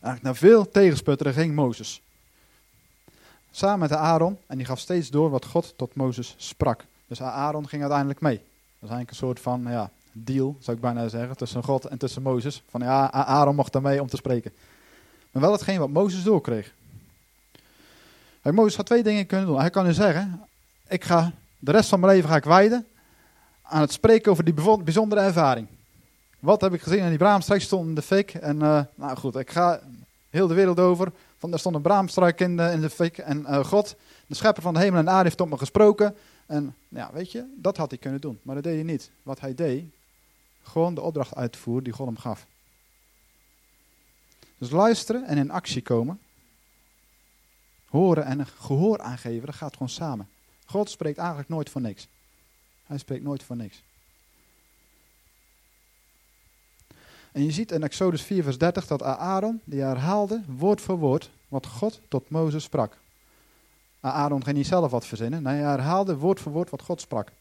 Eigenlijk 0.00 0.22
na 0.22 0.34
veel 0.34 0.68
tegensputteren 0.70 1.32
ging 1.32 1.54
Mozes 1.54 2.04
samen 3.56 3.78
met 3.78 3.92
Aaron 3.92 4.38
en 4.46 4.56
die 4.56 4.66
gaf 4.66 4.78
steeds 4.78 5.10
door 5.10 5.30
wat 5.30 5.44
God 5.44 5.74
tot 5.76 5.94
Mozes 5.94 6.34
sprak. 6.36 6.84
Dus 7.06 7.22
Aaron 7.22 7.68
ging 7.68 7.82
uiteindelijk 7.82 8.20
mee. 8.20 8.36
Dat 8.36 8.44
is 8.82 8.88
eigenlijk 8.88 9.10
een 9.10 9.16
soort 9.16 9.40
van 9.40 9.66
ja, 9.68 9.90
deal, 10.12 10.56
zou 10.60 10.76
ik 10.76 10.82
bijna 10.82 11.08
zeggen, 11.08 11.36
tussen 11.36 11.62
God 11.62 11.84
en 11.84 11.98
tussen 11.98 12.22
Mozes. 12.22 12.62
Van 12.68 12.80
ja, 12.80 13.10
Aaron 13.12 13.54
mocht 13.54 13.72
daar 13.72 13.82
mee 13.82 14.00
om 14.00 14.08
te 14.08 14.16
spreken. 14.16 14.52
Maar 15.30 15.42
wel 15.42 15.52
hetgeen 15.52 15.78
wat 15.78 15.88
Mozes 15.88 16.22
doorkreeg. 16.22 16.72
Mozes 18.42 18.76
had 18.76 18.86
twee 18.86 19.02
dingen 19.02 19.26
kunnen 19.26 19.46
doen. 19.46 19.58
Hij 19.58 19.70
kan 19.70 19.84
nu 19.84 19.92
zeggen, 19.92 20.40
ik 20.88 21.04
ga 21.04 21.32
de 21.58 21.70
rest 21.70 21.88
van 21.88 22.00
mijn 22.00 22.12
leven 22.12 22.28
ga 22.28 22.36
ik 22.36 22.44
wijden 22.44 22.86
aan 23.62 23.80
het 23.80 23.92
spreken 23.92 24.32
over 24.32 24.44
die 24.44 24.54
bijzondere 24.84 25.20
ervaring. 25.20 25.66
Wat 26.38 26.60
heb 26.60 26.74
ik 26.74 26.82
gezien 26.82 27.02
in 27.02 27.08
die 27.08 27.18
braamstreek 27.18 27.60
stond 27.60 27.88
in 27.88 27.94
de 27.94 28.02
fik. 28.02 28.34
En 28.34 28.56
uh, 28.56 28.80
nou 28.94 29.16
goed, 29.16 29.36
ik 29.36 29.50
ga 29.50 29.80
heel 30.30 30.46
de 30.46 30.54
wereld 30.54 30.80
over 30.80 31.12
er 31.52 31.58
stond 31.58 31.74
een 31.74 31.82
braamstruik 31.82 32.40
in 32.40 32.56
de, 32.56 32.70
in 32.70 32.80
de 32.80 32.90
fik. 32.90 33.18
En 33.18 33.40
uh, 33.40 33.64
God, 33.64 33.96
de 34.26 34.34
schepper 34.34 34.62
van 34.62 34.74
de 34.74 34.80
hemel 34.80 34.98
en 34.98 35.08
aarde, 35.08 35.24
heeft 35.24 35.36
tot 35.36 35.50
me 35.50 35.58
gesproken. 35.58 36.16
En 36.46 36.74
ja, 36.88 37.10
weet 37.12 37.32
je, 37.32 37.54
dat 37.56 37.76
had 37.76 37.90
hij 37.90 37.98
kunnen 37.98 38.20
doen. 38.20 38.38
Maar 38.42 38.54
dat 38.54 38.64
deed 38.64 38.74
hij 38.74 38.82
niet. 38.82 39.10
Wat 39.22 39.40
hij 39.40 39.54
deed, 39.54 39.84
gewoon 40.62 40.94
de 40.94 41.00
opdracht 41.00 41.34
uitvoeren 41.34 41.84
die 41.84 41.92
God 41.92 42.06
hem 42.06 42.18
gaf. 42.18 42.46
Dus 44.58 44.70
luisteren 44.70 45.24
en 45.24 45.38
in 45.38 45.50
actie 45.50 45.82
komen. 45.82 46.20
Horen 47.88 48.24
en 48.24 48.46
gehoor 48.46 49.00
aangeven, 49.00 49.46
dat 49.46 49.54
gaat 49.54 49.72
gewoon 49.72 49.88
samen. 49.88 50.28
God 50.66 50.90
spreekt 50.90 51.18
eigenlijk 51.18 51.48
nooit 51.48 51.70
voor 51.70 51.80
niks. 51.80 52.08
Hij 52.84 52.98
spreekt 52.98 53.22
nooit 53.22 53.42
voor 53.42 53.56
niks. 53.56 53.82
En 57.32 57.44
je 57.44 57.50
ziet 57.50 57.72
in 57.72 57.82
Exodus 57.82 58.22
4, 58.22 58.42
vers 58.42 58.58
30 58.58 58.86
dat 58.86 59.02
Aaron, 59.02 59.60
die 59.64 59.80
herhaalde 59.80 60.42
woord 60.46 60.80
voor 60.80 60.98
woord 60.98 61.30
wat 61.48 61.66
God 61.66 62.00
tot 62.08 62.30
Mozes 62.30 62.62
sprak. 62.62 62.98
Aaron 64.00 64.44
ging 64.44 64.56
niet 64.56 64.66
zelf 64.66 64.90
wat 64.90 65.06
verzinnen, 65.06 65.42
nee, 65.42 65.54
hij 65.54 65.70
herhaalde 65.70 66.16
woord 66.16 66.40
voor 66.40 66.52
woord 66.52 66.70
wat 66.70 66.82
God 66.82 67.00
sprak. 67.00 67.32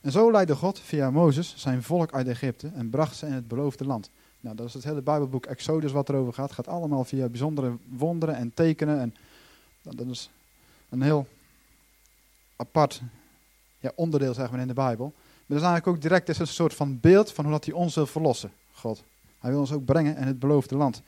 En 0.00 0.12
zo 0.12 0.30
leidde 0.30 0.56
God 0.56 0.78
via 0.78 1.10
Mozes 1.10 1.54
zijn 1.56 1.82
volk 1.82 2.12
uit 2.12 2.28
Egypte 2.28 2.70
en 2.74 2.90
bracht 2.90 3.16
ze 3.16 3.26
in 3.26 3.32
het 3.32 3.48
beloofde 3.48 3.84
land. 3.84 4.10
Nou, 4.40 4.56
dat 4.56 4.66
is 4.66 4.74
het 4.74 4.84
hele 4.84 5.02
Bijbelboek 5.02 5.46
Exodus 5.46 5.92
wat 5.92 6.08
erover 6.08 6.32
gaat. 6.32 6.46
Het 6.46 6.54
gaat 6.54 6.68
allemaal 6.68 7.04
via 7.04 7.28
bijzondere 7.28 7.76
wonderen 7.88 8.34
en 8.34 8.54
tekenen. 8.54 9.00
En 9.00 9.14
dat 9.82 10.06
is 10.06 10.30
een 10.88 11.02
heel 11.02 11.26
apart 12.56 13.02
ja, 13.78 13.92
onderdeel 13.94 14.34
zeg 14.34 14.50
maar, 14.50 14.60
in 14.60 14.66
de 14.66 14.74
Bijbel. 14.74 15.12
Maar 15.14 15.46
dat 15.46 15.56
is 15.56 15.62
eigenlijk 15.62 15.86
ook 15.86 16.02
direct 16.02 16.38
een 16.38 16.46
soort 16.46 16.74
van 16.74 17.00
beeld 17.00 17.32
van 17.32 17.44
hoe 17.44 17.52
dat 17.52 17.64
hij 17.64 17.74
ons 17.74 17.94
wil 17.94 18.06
verlossen. 18.06 18.52
God. 18.72 19.02
Hij 19.38 19.50
wil 19.50 19.60
ons 19.60 19.72
ook 19.72 19.84
brengen 19.84 20.16
in 20.16 20.26
het 20.26 20.38
beloofde 20.38 20.76
land. 20.76 21.02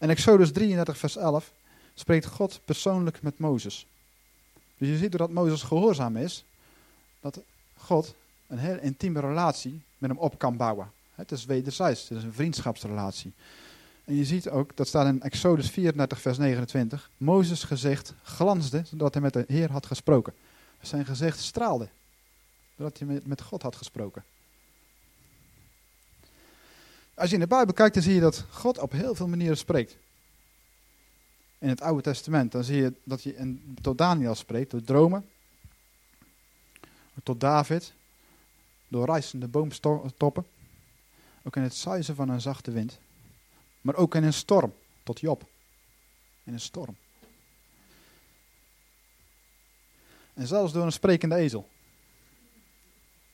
En 0.00 0.10
Exodus 0.10 0.52
33, 0.52 0.98
vers 0.98 1.16
11 1.16 1.52
spreekt 1.94 2.26
God 2.26 2.60
persoonlijk 2.64 3.22
met 3.22 3.38
Mozes. 3.38 3.86
Dus 4.78 4.88
je 4.88 4.96
ziet 4.96 5.10
doordat 5.10 5.30
Mozes 5.30 5.62
gehoorzaam 5.62 6.16
is, 6.16 6.44
dat 7.20 7.40
God 7.76 8.14
een 8.46 8.58
heel 8.58 8.78
intieme 8.78 9.20
relatie 9.20 9.80
met 9.98 10.10
hem 10.10 10.18
op 10.18 10.38
kan 10.38 10.56
bouwen. 10.56 10.90
Het 11.14 11.32
is 11.32 11.44
wederzijds, 11.44 12.08
het 12.08 12.18
is 12.18 12.24
een 12.24 12.32
vriendschapsrelatie. 12.32 13.32
En 14.04 14.14
je 14.14 14.24
ziet 14.24 14.48
ook, 14.48 14.76
dat 14.76 14.88
staat 14.88 15.06
in 15.06 15.22
Exodus 15.22 15.70
34, 15.70 16.20
vers 16.20 16.38
29, 16.38 17.10
Mozes 17.16 17.64
gezicht 17.64 18.14
glansde, 18.22 18.82
zodat 18.84 19.14
hij 19.14 19.22
met 19.22 19.32
de 19.32 19.44
Heer 19.46 19.70
had 19.70 19.86
gesproken. 19.86 20.32
Zijn 20.80 21.06
gezicht 21.06 21.38
straalde, 21.38 21.88
doordat 22.76 22.98
hij 22.98 23.20
met 23.24 23.42
God 23.42 23.62
had 23.62 23.76
gesproken. 23.76 24.24
Als 27.20 27.28
je 27.28 27.34
in 27.34 27.40
de 27.40 27.48
Bijbel 27.48 27.74
kijkt, 27.74 27.94
dan 27.94 28.02
zie 28.02 28.14
je 28.14 28.20
dat 28.20 28.44
God 28.50 28.78
op 28.78 28.92
heel 28.92 29.14
veel 29.14 29.28
manieren 29.28 29.56
spreekt. 29.56 29.96
In 31.58 31.68
het 31.68 31.80
Oude 31.80 32.02
Testament, 32.02 32.52
dan 32.52 32.64
zie 32.64 32.76
je 32.76 32.92
dat 33.04 33.22
hij 33.22 33.32
in, 33.32 33.76
tot 33.80 33.98
Daniel 33.98 34.34
spreekt, 34.34 34.70
door 34.70 34.82
dromen. 34.82 35.28
Tot 37.22 37.40
David, 37.40 37.92
door 38.88 39.06
reizende 39.06 39.48
boomtoppen. 39.48 40.46
Ook 41.42 41.56
in 41.56 41.62
het 41.62 41.74
suizen 41.74 42.14
van 42.14 42.28
een 42.28 42.40
zachte 42.40 42.70
wind. 42.70 42.98
Maar 43.80 43.94
ook 43.94 44.14
in 44.14 44.24
een 44.24 44.32
storm, 44.32 44.74
tot 45.02 45.20
Job. 45.20 45.48
In 46.44 46.52
een 46.52 46.60
storm. 46.60 46.96
En 50.34 50.46
zelfs 50.46 50.72
door 50.72 50.84
een 50.84 50.92
sprekende 50.92 51.34
ezel. 51.34 51.68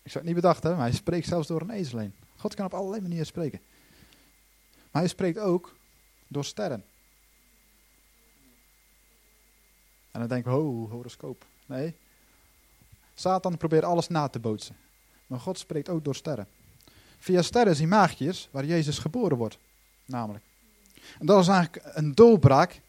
Ik 0.03 0.11
zou 0.11 0.25
het 0.25 0.25
niet 0.25 0.43
bedacht 0.43 0.63
hebben, 0.63 0.81
maar 0.81 0.89
hij 0.89 0.99
spreekt 0.99 1.27
zelfs 1.27 1.49
door 1.49 1.61
een 1.61 1.71
ezel 1.71 1.99
heen. 1.99 2.15
God 2.37 2.55
kan 2.55 2.67
op 2.67 2.75
allerlei 2.75 3.03
manieren 3.03 3.27
spreken. 3.27 3.61
Maar 4.97 5.05
hij 5.05 5.15
spreekt 5.15 5.39
ook 5.39 5.77
door 6.29 6.45
sterren. 6.45 6.85
En 10.11 10.21
dan 10.21 10.29
denken 10.29 10.53
we, 10.53 10.59
oh, 10.59 10.91
horoscoop. 10.91 11.45
Nee. 11.67 11.95
Satan 13.15 13.57
probeert 13.57 13.85
alles 13.85 14.09
na 14.09 14.29
te 14.29 14.39
bootsen. 14.39 14.77
Maar 15.27 15.41
God 15.41 15.59
spreekt 15.59 15.89
ook 15.89 16.05
door 16.05 16.15
sterren. 16.15 16.49
Via 17.19 17.43
sterren 17.43 17.77
zien 17.77 17.89
maagjes 17.89 18.49
waar 18.51 18.65
Jezus 18.65 18.99
geboren 18.99 19.37
wordt. 19.37 19.59
Namelijk. 20.05 20.45
En 21.19 21.27
dat 21.27 21.43
is 21.43 21.49
eigenlijk 21.49 21.97
een 21.97 22.15
doorbraak 22.15 22.81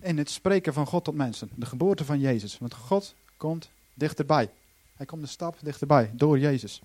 in 0.00 0.18
het 0.18 0.30
spreken 0.30 0.72
van 0.72 0.86
God 0.86 1.04
tot 1.04 1.14
mensen. 1.14 1.50
De 1.54 1.66
geboorte 1.66 2.04
van 2.04 2.20
Jezus. 2.20 2.58
Want 2.58 2.74
God 2.74 3.14
komt 3.36 3.70
dichterbij. 3.94 4.50
Hij 4.96 5.06
komt 5.06 5.22
een 5.22 5.28
stap 5.28 5.56
dichterbij 5.60 6.10
door 6.12 6.38
Jezus. 6.38 6.80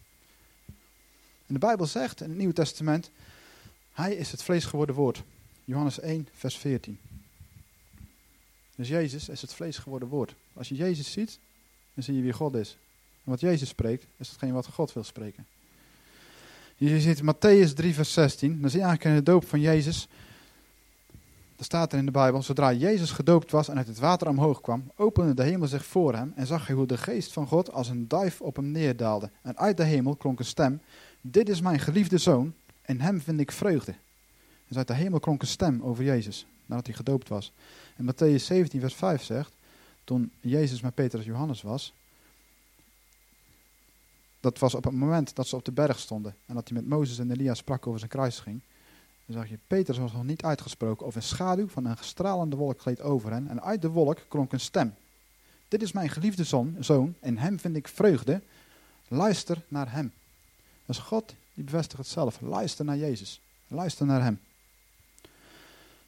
En 1.48 1.54
de 1.54 1.60
Bijbel 1.60 1.86
zegt 1.86 2.22
in 2.22 2.30
het 2.30 2.38
Nieuwe 2.38 2.54
Testament, 2.54 3.12
hij 3.92 4.16
is 4.16 4.32
het 4.32 4.44
vlees 4.44 4.66
geworden 4.66 4.96
woord. 4.96 5.24
Johannes 5.66 6.00
1, 6.00 6.28
vers 6.34 6.58
14. 6.58 7.00
Dus 8.76 8.88
Jezus 8.88 9.30
is 9.30 9.42
het 9.42 9.54
vlees 9.54 9.78
geworden 9.78 10.08
woord. 10.08 10.36
Als 10.54 10.70
je 10.70 10.76
Jezus 10.76 11.12
ziet, 11.12 11.40
dan 11.94 12.04
zie 12.04 12.16
je 12.16 12.22
wie 12.22 12.34
God 12.34 12.56
is. 12.56 12.78
En 13.24 13.32
wat 13.32 13.40
Jezus 13.40 13.70
spreekt, 13.70 14.06
is 14.18 14.30
hetgeen 14.30 14.54
wat 14.54 14.68
God 14.68 14.94
wil 14.94 15.04
spreken. 15.04 15.46
Je 16.76 17.02
ziet 17.02 17.22
Matthäus 17.22 17.74
3, 17.74 17.94
vers 17.94 18.14
16. 18.14 18.62
Dan 18.62 18.70
zie 18.70 18.80
je 18.80 18.86
eigenlijk 18.86 19.16
in 19.16 19.24
de 19.24 19.32
doop 19.32 19.48
van 19.48 19.60
Jezus. 19.60 20.08
Er 21.62 21.68
staat 21.68 21.92
er 21.92 22.00
in 22.00 22.06
de 22.06 22.12
Bijbel: 22.12 22.42
Zodra 22.42 22.74
Jezus 22.74 23.12
gedoopt 23.12 23.52
was 23.52 23.68
en 23.68 23.78
uit 23.78 23.88
het 23.88 24.00
water 24.00 24.28
omhoog 24.28 24.62
kwam, 24.62 24.92
opende 24.96 25.34
de 25.34 25.44
hemel 25.44 25.68
zich 25.68 25.86
voor 25.86 26.16
hem 26.16 26.34
en 26.36 26.48
zag 26.48 26.68
hij 26.68 26.76
hoe 26.76 26.86
de 26.86 26.98
geest 26.98 27.34
van 27.34 27.48
God 27.48 27.72
als 27.72 27.90
een 27.90 28.08
duif 28.08 28.42
op 28.42 28.56
hem 28.56 28.72
neerdaalde. 28.72 29.30
En 29.42 29.58
uit 29.58 29.78
de 29.78 29.84
hemel 29.84 30.16
klonk 30.16 30.40
een 30.40 30.46
stem: 30.46 30.82
Dit 31.22 31.50
is 31.50 31.62
mijn 31.62 31.80
geliefde 31.80 32.18
zoon, 32.18 32.54
in 32.86 33.00
hem 33.00 33.22
vind 33.22 33.40
ik 33.40 33.52
vreugde. 33.52 33.96
Dus 34.68 34.78
uit 34.78 34.88
de 34.88 34.94
hemel 34.94 35.20
klonk 35.20 35.42
een 35.42 35.48
stem 35.48 35.82
over 35.82 36.04
Jezus, 36.04 36.46
nadat 36.66 36.86
hij 36.86 36.96
gedoopt 36.96 37.30
was. 37.30 37.52
En 37.96 38.14
Matthäus 38.14 38.44
17, 38.44 38.80
vers 38.80 38.96
5 38.96 39.24
zegt: 39.24 39.54
Toen 40.04 40.32
Jezus 40.40 40.82
met 40.82 40.94
Petrus 40.94 41.26
en 41.26 41.32
Johannes 41.32 41.62
was, 41.62 41.94
dat 44.40 44.60
was 44.60 44.74
op 44.76 44.84
het 44.84 44.94
moment 44.94 45.36
dat 45.36 45.48
ze 45.48 45.56
op 45.56 45.66
de 45.66 45.72
berg 45.72 46.00
stonden 46.00 46.36
en 46.46 46.56
dat 46.56 46.70
hij 46.70 46.78
met 46.78 46.88
Mozes 46.88 47.20
en 47.20 47.32
Elia 47.32 47.54
sprak 47.54 47.88
over 47.88 48.00
zijn 48.00 48.12
kruising. 48.12 48.62
Dan 49.26 49.36
zag 49.36 49.50
je, 49.50 49.58
Petrus 49.68 49.98
was 49.98 50.12
nog 50.12 50.24
niet 50.24 50.44
uitgesproken 50.44 51.06
of 51.06 51.16
een 51.16 51.24
schaduw 51.24 51.68
van 51.68 51.86
een 51.86 51.98
stralende 52.00 52.56
wolk 52.56 52.82
gleed 52.82 53.02
over 53.02 53.32
hen. 53.32 53.48
En 53.48 53.64
uit 53.64 53.82
de 53.82 53.90
wolk 53.90 54.26
klonk 54.28 54.52
een 54.52 54.60
stem. 54.60 54.94
Dit 55.68 55.82
is 55.82 55.92
mijn 55.92 56.10
geliefde 56.10 56.44
zoon, 56.44 56.76
zoon 56.80 57.16
en 57.20 57.38
hem 57.38 57.60
vind 57.60 57.76
ik 57.76 57.88
vreugde. 57.88 58.42
Luister 59.08 59.62
naar 59.68 59.92
hem. 59.92 60.12
Is 60.86 60.98
God 60.98 61.36
die 61.53 61.63
bevestigt 61.63 61.98
het 61.98 62.08
zelf. 62.08 62.41
Luister 62.41 62.86
naar 62.86 62.98
Jezus. 62.98 63.41
Luister 63.67 64.05
naar 64.05 64.24
hem. 64.24 64.39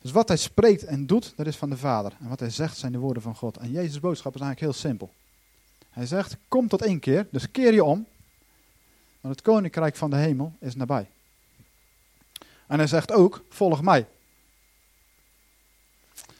Dus 0.01 0.11
wat 0.11 0.27
hij 0.27 0.37
spreekt 0.37 0.83
en 0.83 1.07
doet, 1.07 1.33
dat 1.35 1.47
is 1.47 1.55
van 1.55 1.69
de 1.69 1.77
Vader. 1.77 2.13
En 2.19 2.27
wat 2.27 2.39
hij 2.39 2.49
zegt 2.49 2.77
zijn 2.77 2.91
de 2.91 2.97
woorden 2.97 3.23
van 3.23 3.35
God. 3.35 3.57
En 3.57 3.71
Jezus' 3.71 3.99
boodschap 3.99 4.35
is 4.35 4.41
eigenlijk 4.41 4.71
heel 4.71 4.81
simpel. 4.81 5.13
Hij 5.89 6.05
zegt, 6.05 6.37
kom 6.47 6.67
tot 6.67 6.81
één 6.81 6.99
keer, 6.99 7.27
dus 7.31 7.51
keer 7.51 7.73
je 7.73 7.83
om. 7.83 8.05
Want 9.21 9.35
het 9.35 9.43
koninkrijk 9.43 9.95
van 9.95 10.09
de 10.09 10.15
hemel 10.15 10.53
is 10.59 10.75
nabij. 10.75 11.09
En 12.67 12.77
hij 12.77 12.87
zegt 12.87 13.11
ook, 13.11 13.43
volg 13.49 13.81
mij. 13.81 14.07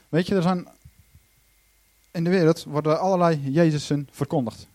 Weet 0.08 0.26
je, 0.26 0.34
er 0.34 0.42
zijn 0.42 0.68
in 2.10 2.24
de 2.24 2.30
wereld 2.30 2.64
worden 2.64 3.00
allerlei 3.00 3.50
Jezusen 3.50 4.08
verkondigd. 4.10 4.66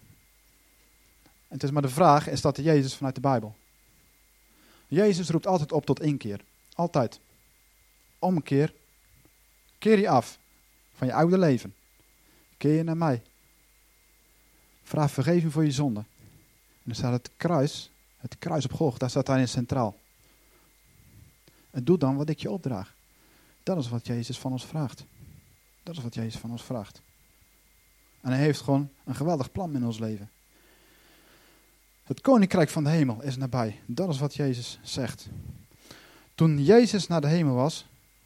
En 1.23 1.55
het 1.55 1.63
is 1.63 1.71
maar 1.71 1.81
de 1.81 1.89
vraag, 1.89 2.27
is 2.27 2.41
dat 2.41 2.55
de 2.55 2.61
Jezus 2.61 2.95
vanuit 2.95 3.15
de 3.15 3.21
Bijbel? 3.21 3.55
Jezus 4.89 5.29
roept 5.29 5.47
altijd 5.47 5.71
op 5.71 5.85
tot 5.85 5.99
één 5.99 6.17
keer. 6.17 6.41
Altijd. 6.73 7.19
Omkeer. 8.19 8.73
Keer 9.77 9.99
je 9.99 10.09
af 10.09 10.39
van 10.93 11.07
je 11.07 11.13
oude 11.13 11.37
leven. 11.37 11.75
Keer 12.57 12.73
je 12.73 12.83
naar 12.83 12.97
mij. 12.97 13.21
Vraag 14.83 15.11
vergeving 15.11 15.51
voor 15.51 15.65
je 15.65 15.71
zonde. 15.71 15.99
En 15.99 16.83
dan 16.83 16.95
staat 16.95 17.11
het 17.11 17.29
kruis, 17.37 17.91
het 18.17 18.37
kruis 18.39 18.65
op 18.65 18.73
Golg, 18.73 18.97
daar 18.97 19.09
staat 19.09 19.25
daarin 19.25 19.47
centraal. 19.47 19.97
En 21.71 21.83
doe 21.83 21.97
dan 21.97 22.15
wat 22.15 22.29
ik 22.29 22.39
je 22.39 22.51
opdraag. 22.51 22.93
Dat 23.63 23.77
is 23.77 23.89
wat 23.89 24.07
Jezus 24.07 24.37
van 24.39 24.51
ons 24.51 24.65
vraagt. 24.65 25.05
Dat 25.83 25.97
is 25.97 26.03
wat 26.03 26.13
Jezus 26.13 26.39
van 26.39 26.51
ons 26.51 26.63
vraagt. 26.63 27.01
En 28.21 28.31
hij 28.31 28.39
heeft 28.39 28.61
gewoon 28.61 28.89
een 29.05 29.15
geweldig 29.15 29.51
plan 29.51 29.75
in 29.75 29.85
ons 29.85 29.99
leven. 29.99 30.29
Het 32.09 32.21
koninkrijk 32.21 32.69
van 32.69 32.83
de 32.83 32.89
hemel 32.89 33.23
is 33.23 33.37
nabij. 33.37 33.79
Dat 33.85 34.09
is 34.09 34.19
wat 34.19 34.35
Jezus 34.35 34.79
zegt. 34.81 35.29
Toen 36.35 36.63
Jezus 36.63 37.07
naar 37.07 37.21
de 37.21 37.27
hemel 37.27 37.55
was, 37.55 37.85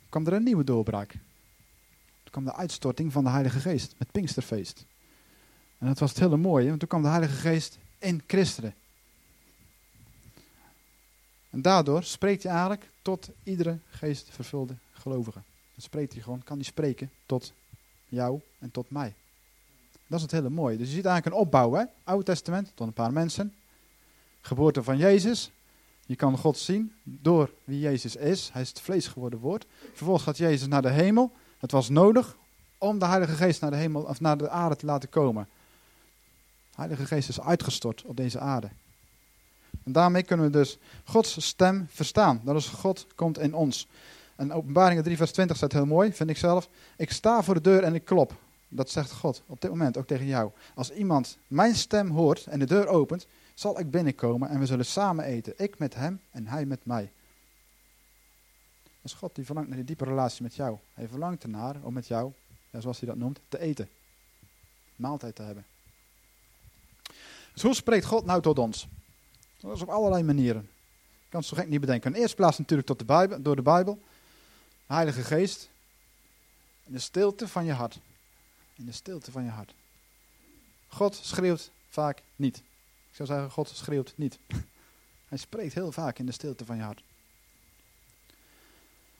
kwam 0.10 0.26
er 0.26 0.34
een 0.34 0.44
nieuwe 0.44 0.64
doorbraak. 0.64 1.12
Toen 1.12 2.32
kwam 2.32 2.46
de 2.46 2.54
uitstorting 2.54 3.12
van 3.12 3.24
de 3.24 3.30
Heilige 3.30 3.60
Geest, 3.60 3.96
het 3.98 4.12
Pinksterfeest. 4.12 4.86
En 5.78 5.88
dat 5.88 6.00
was 6.00 6.10
het 6.10 6.20
hele 6.20 6.38
mooie, 6.38 6.68
want 6.68 6.80
toen 6.80 6.88
kwam 6.88 7.02
de 7.02 7.08
Heilige 7.08 7.36
Geest 7.36 7.78
in 7.98 8.24
christenen. 8.28 8.74
En 11.50 11.62
daardoor 11.62 12.04
spreekt 12.04 12.44
hij 12.44 12.52
eigenlijk 12.52 12.90
tot 13.02 13.30
iedere 13.44 13.78
geestvervulde 13.90 14.76
gelovige. 14.92 15.42
Dan 15.74 15.84
spreekt 15.84 16.14
hij 16.14 16.22
gewoon, 16.22 16.44
kan 16.44 16.56
hij 16.58 16.66
spreken 16.66 17.12
tot 17.26 17.54
jou 18.08 18.42
en 18.60 18.72
tot 18.72 18.90
mij. 18.90 19.14
Dat 20.08 20.18
is 20.18 20.22
het 20.22 20.32
hele 20.32 20.50
mooie. 20.50 20.78
Dus 20.78 20.88
je 20.88 20.96
ziet 20.96 21.06
eigenlijk 21.06 21.36
een 21.36 21.42
opbouw, 21.42 21.74
hè? 21.74 21.84
Oude 22.04 22.24
Testament, 22.24 22.72
tot 22.76 22.88
een 22.88 22.94
paar 22.94 23.14
mensen. 23.14 23.54
Geboorte 24.46 24.84
van 24.84 24.98
Jezus. 24.98 25.52
Je 26.06 26.16
kan 26.16 26.38
God 26.38 26.58
zien 26.58 26.94
door 27.04 27.50
wie 27.64 27.80
Jezus 27.80 28.16
is. 28.16 28.50
Hij 28.54 28.62
is 28.62 28.70
het 28.70 28.82
vlees 28.82 29.08
geworden 29.08 29.40
woord. 29.40 29.66
Vervolgens 29.94 30.26
gaat 30.26 30.38
Jezus 30.38 30.68
naar 30.68 30.82
de 30.82 30.90
hemel. 30.90 31.32
Het 31.60 31.72
was 31.72 31.90
nodig 31.90 32.38
om 32.78 33.00
de 33.00 33.06
Heilige 33.06 33.34
Geest 33.34 33.62
naar 33.62 33.72
de, 33.72 33.78
hemel, 33.78 34.02
of 34.02 34.20
naar 34.20 34.38
de 34.38 34.50
aarde 34.50 34.76
te 34.76 34.86
laten 34.86 35.10
komen. 35.10 35.48
De 36.70 36.76
Heilige 36.76 37.06
Geest 37.06 37.30
is 37.30 37.42
uitgestort 37.42 38.04
op 38.06 38.18
deze 38.18 38.40
aarde. 38.40 38.70
En 39.84 39.92
daarmee 39.92 40.24
kunnen 40.24 40.46
we 40.46 40.52
dus 40.52 40.78
Gods 41.04 41.48
stem 41.48 41.88
verstaan. 41.90 42.42
Dat 42.44 42.56
is 42.56 42.68
God 42.68 43.08
komt 43.16 43.40
in 43.40 43.54
ons. 43.54 43.88
En 44.36 44.54
openbaringen 44.54 45.04
3 45.04 45.18
vers 45.18 45.32
20 45.32 45.58
staat 45.58 45.72
heel 45.72 45.86
mooi, 45.86 46.14
vind 46.14 46.30
ik 46.30 46.38
zelf. 46.38 46.70
Ik 46.98 47.12
sta 47.12 47.44
voor 47.44 47.54
de 47.54 47.62
deur 47.62 47.84
en 47.84 47.96
ik 47.96 48.06
klop. 48.06 48.36
Dat 48.68 48.90
zegt 48.90 49.12
God 49.12 49.42
op 49.46 49.62
dit 49.62 49.70
moment 49.70 49.98
ook 49.98 50.08
tegen 50.08 50.26
jou. 50.26 50.52
Als 50.76 50.92
iemand 50.92 51.38
mijn 51.48 51.76
stem 51.76 52.10
hoort 52.10 52.46
en 52.46 52.60
de 52.60 52.66
deur 52.66 52.88
opent, 52.88 53.28
zal 53.64 53.80
ik 53.80 53.92
binnenkomen 53.92 54.50
en 54.50 54.60
we 54.60 54.66
zullen 54.66 54.86
samen 54.86 55.26
eten. 55.26 55.54
Ik 55.58 55.80
met 55.80 55.96
hem 55.96 56.22
en 56.32 56.48
hij 56.48 56.66
met 56.66 56.86
mij. 56.86 57.12
Is 59.02 59.14
God 59.14 59.36
die 59.36 59.46
verlangt 59.46 59.70
naar 59.70 59.78
die 59.78 59.88
diepe 59.88 60.06
relatie 60.06 60.44
met 60.44 60.56
jou. 60.56 60.78
Hij 60.94 61.08
verlangt 61.08 61.44
ernaar 61.44 61.76
om 61.82 61.94
met 61.94 62.08
jou, 62.08 62.34
zoals 62.72 63.00
hij 63.00 63.08
dat 63.08 63.18
noemt, 63.18 63.40
te 63.48 63.60
eten. 63.60 63.90
Maaltijd 64.96 65.36
te 65.36 65.42
hebben. 65.42 65.66
Dus 67.54 67.62
hoe 67.62 67.74
spreekt 67.74 68.06
God 68.06 68.26
nou 68.26 68.42
tot 68.42 68.60
ons? 68.60 68.88
Dat 69.60 69.76
is 69.76 69.82
op 69.82 69.90
allerlei 69.90 70.24
manieren. 70.24 70.62
Ik 70.62 71.30
kan 71.30 71.40
het 71.40 71.50
zo 71.50 71.56
gek 71.56 71.68
niet 71.68 71.80
bedenken. 71.80 72.08
In 72.08 72.14
de 72.14 72.20
eerste 72.20 72.36
plaats 72.36 72.58
natuurlijk 72.58 72.88
tot 72.88 73.00
de 73.00 73.06
Bijbel, 73.06 73.42
door 73.42 73.56
de 73.56 73.62
Bijbel. 73.62 74.00
De 74.88 74.94
Heilige 74.94 75.24
Geest. 75.24 75.70
In 76.84 76.94
de 76.94 77.00
stilte 77.00 77.48
van 77.48 77.66
je 77.66 77.74
hart. 77.74 78.00
In 78.76 78.86
de 78.86 78.92
stilte 78.92 79.32
van 79.32 79.44
je 79.44 79.50
hart. 79.50 79.74
God 80.88 81.16
schreeuwt 81.16 81.72
vaak 81.90 82.22
niet. 82.36 82.62
Ik 83.14 83.20
zou 83.20 83.30
zeggen, 83.30 83.52
God 83.52 83.68
schreeuwt 83.68 84.14
niet. 84.16 84.40
Hij 85.30 85.38
spreekt 85.38 85.74
heel 85.74 85.92
vaak 85.92 86.20
in 86.20 86.26
de 86.26 86.32
stilte 86.32 86.66
van 86.66 86.76
je 86.76 86.82
hart. 86.82 87.04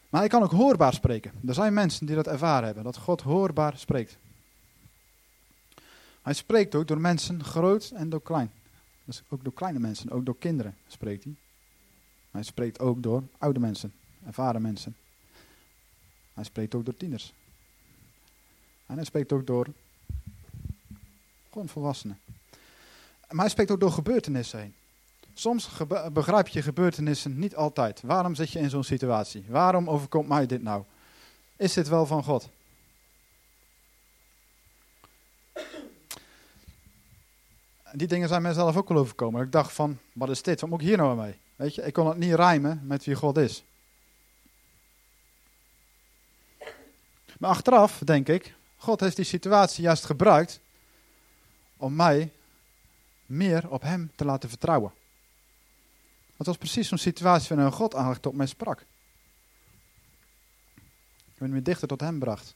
Maar 0.10 0.22
hij 0.22 0.30
kan 0.30 0.44
ook 0.44 0.52
hoorbaar 0.52 0.94
spreken. 0.94 1.32
Er 1.48 1.54
zijn 1.54 1.74
mensen 1.74 2.06
die 2.06 2.16
dat 2.16 2.28
ervaren 2.28 2.66
hebben, 2.66 2.84
dat 2.84 2.98
God 2.98 3.22
hoorbaar 3.22 3.78
spreekt. 3.78 4.18
Hij 6.22 6.34
spreekt 6.34 6.76
ook 6.76 6.88
door 6.88 7.02
mensen 7.02 7.44
groot 7.44 7.92
en 7.96 8.10
door 8.10 8.22
klein. 8.22 8.52
Dus 9.04 9.24
ook 9.30 9.44
door 9.44 9.54
kleine 9.54 9.80
mensen, 9.80 10.12
ook 10.12 10.26
door 10.26 10.38
kinderen 10.38 10.78
spreekt 10.88 11.24
hij. 11.24 11.36
Hij 12.32 12.44
spreekt 12.44 12.80
ook 12.80 13.04
door 13.04 13.24
oude 13.38 13.60
mensen, 13.60 13.94
ervaren 14.26 14.62
mensen. 14.62 14.96
Hij 16.34 16.44
spreekt 16.44 16.76
ook 16.76 16.86
door 16.86 16.98
tieners. 16.98 17.34
En 18.86 18.96
hij 18.96 19.06
spreekt 19.06 19.32
ook 19.32 19.48
door 19.48 19.68
gewoon 21.50 21.68
volwassenen. 21.68 22.20
Maar 23.34 23.42
hij 23.42 23.50
spreekt 23.50 23.72
ook 23.72 23.80
door 23.80 23.92
gebeurtenissen 23.92 24.60
heen. 24.60 24.76
Soms 25.34 25.70
begrijp 26.12 26.48
je 26.48 26.62
gebeurtenissen 26.62 27.40
niet 27.40 27.56
altijd. 27.56 28.02
Waarom 28.02 28.36
zit 28.36 28.52
je 28.52 28.60
in 28.60 28.70
zo'n 28.70 28.84
situatie? 28.84 29.46
Waarom 29.48 29.90
overkomt 29.90 30.28
mij 30.28 30.46
dit 30.46 30.62
nou? 30.62 30.84
Is 31.56 31.74
dit 31.74 31.88
wel 31.88 32.06
van 32.06 32.24
God? 32.24 32.50
die 37.96 38.08
dingen 38.08 38.28
zijn 38.28 38.42
mijzelf 38.42 38.78
ook 38.78 38.90
wel 38.90 38.98
overkomen. 38.98 39.44
Ik 39.44 39.52
dacht 39.52 39.74
van, 39.74 40.00
wat 40.14 40.30
is 40.30 40.42
dit? 40.42 40.62
Wat 40.62 40.70
moet 40.70 40.82
ik 40.82 40.88
hier 40.88 40.98
nou 40.98 41.18
mee? 41.18 41.36
Weet 41.56 41.76
je, 41.76 41.82
ik 41.82 41.94
kon 41.94 42.08
het 42.08 42.18
niet 42.18 42.34
rijmen 42.34 42.82
met 42.84 43.06
wie 43.06 43.16
God 43.16 43.38
is. 43.38 43.64
Maar 47.40 47.50
achteraf 47.50 48.02
denk 48.04 48.28
ik, 48.28 48.54
God 48.78 49.00
heeft 49.00 49.16
die 49.16 49.26
situatie 49.26 49.84
juist 49.84 50.06
gebruikt 50.06 50.60
om 51.78 51.96
mij 51.96 52.32
meer 53.26 53.70
op 53.70 53.82
hem 53.82 54.12
te 54.16 54.26
laten 54.26 54.50
vertrouwen. 54.50 54.92
Het 56.38 56.48
was 56.48 56.58
precies 56.58 56.88
zo'n 56.88 56.98
situatie 56.98 57.56
waarin 57.56 57.74
God 57.74 57.94
eigenlijk 57.94 58.24
tot 58.24 58.34
mij 58.34 58.46
sprak. 58.46 58.86
Ben 61.38 61.50
me 61.50 61.62
dichter 61.62 61.88
tot 61.88 62.00
hem 62.00 62.20
bracht. 62.20 62.56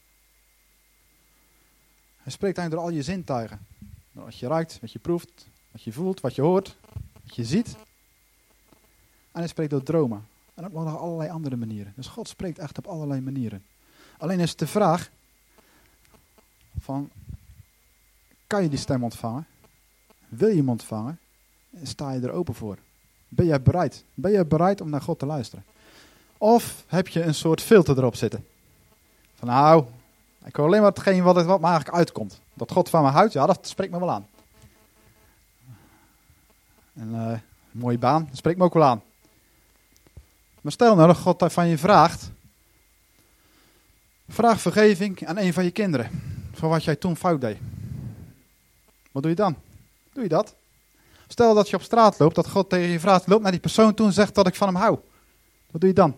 Hij 2.18 2.32
spreekt 2.32 2.58
eigenlijk 2.58 2.72
door 2.72 2.96
al 2.96 3.04
je 3.04 3.12
zintuigen. 3.12 3.68
Wat 4.12 4.40
je 4.40 4.48
ruikt, 4.48 4.80
wat 4.80 4.92
je 4.92 5.00
proeft, 5.00 5.48
wat 5.72 5.84
je 5.84 5.94
voelt, 5.94 6.22
wat 6.22 6.36
je 6.36 6.42
hoort, 6.42 6.76
wat 7.24 7.36
je 7.36 7.46
ziet. 7.46 7.76
En 9.32 9.40
hij 9.40 9.48
spreekt 9.48 9.70
door 9.70 9.84
dromen. 9.84 10.28
En 10.54 10.66
ook 10.66 10.72
nog 10.72 10.98
allerlei 10.98 11.30
andere 11.30 11.56
manieren. 11.56 11.94
Dus 11.96 12.08
God 12.08 12.28
spreekt 12.28 12.60
echt 12.60 12.78
op 12.78 12.88
allerlei 12.88 13.22
manieren. 13.22 13.66
Alleen 14.18 14.40
is 14.40 14.50
het 14.50 14.60
de 14.60 14.68
vraag 14.68 15.10
van, 16.80 17.10
kan 18.48 18.64
je 18.64 18.70
die 18.70 18.80
stem 18.80 19.04
ontvangen? 19.04 19.48
Wil 20.28 20.48
je 20.48 20.56
hem 20.56 20.70
ontvangen? 20.70 21.20
Sta 21.84 22.12
je 22.12 22.22
er 22.22 22.32
open 22.32 22.56
voor? 22.56 22.78
Ben 23.28 23.46
jij 23.46 23.62
bereid? 23.62 24.04
Ben 24.14 24.32
je 24.32 24.46
bereid 24.46 24.82
om 24.82 24.90
naar 24.90 25.02
God 25.02 25.20
te 25.20 25.26
luisteren? 25.26 25.66
Of 26.38 26.84
heb 26.88 27.08
je 27.08 27.24
een 27.24 27.36
soort 27.36 27.62
filter 27.62 27.98
erop 27.98 28.16
zitten? 28.16 28.46
Van 29.36 29.48
nou, 29.48 29.86
ik 30.46 30.56
hoor 30.56 30.66
alleen 30.66 30.82
maar 30.82 30.90
hetgeen 30.90 31.24
wat, 31.24 31.46
wat 31.46 31.60
me 31.60 31.68
eigenlijk 31.68 31.98
uitkomt. 31.98 32.40
Dat 32.54 32.72
God 32.72 32.90
van 32.90 33.04
me 33.04 33.10
houdt, 33.10 33.34
ja, 33.34 33.46
dat 33.46 33.68
spreekt 33.68 33.92
me 33.92 34.00
wel 34.00 34.12
aan. 34.12 34.28
En, 36.94 37.14
een 37.14 37.42
mooie 37.72 37.98
baan, 37.98 38.26
dat 38.30 38.38
spreekt 38.38 38.58
me 38.58 38.64
ook 38.64 38.74
wel 38.74 38.84
aan. 38.84 39.02
Maar 40.62 40.72
stel 40.72 40.96
nou 40.96 41.08
dat 41.08 41.18
God 41.18 41.54
van 41.54 41.68
je 41.68 41.78
vraagt. 41.78 42.32
Vraag 44.28 44.62
vergeving 44.62 45.28
aan 45.28 45.38
een 45.38 45.54
van 45.54 45.64
je 45.64 45.72
kinderen. 45.72 46.10
Voor 46.54 46.70
wat 46.70 46.84
jij 46.84 46.96
toen 46.96 47.16
fout 47.16 47.42
deed. 47.42 47.58
Wat 49.12 49.22
doe 49.22 49.32
je 49.32 49.38
dan? 49.38 49.56
Doe 50.18 50.26
je 50.26 50.32
dat? 50.32 50.56
Stel 51.28 51.54
dat 51.54 51.70
je 51.70 51.76
op 51.76 51.82
straat 51.82 52.20
loopt, 52.20 52.36
dat 52.36 52.50
God 52.50 52.70
tegen 52.70 52.90
je 52.90 53.00
vraagt, 53.00 53.28
loop 53.28 53.42
naar 53.42 53.52
die 53.52 53.60
persoon 53.60 53.94
toe 53.94 54.06
en 54.06 54.14
zegt 54.14 54.36
dat 54.36 54.48
ik 54.48 54.56
van 54.56 54.68
hem 54.68 54.76
hou. 54.76 55.00
Wat 55.72 55.82
doe 55.82 55.90
je 55.90 55.96
dan? 55.96 56.16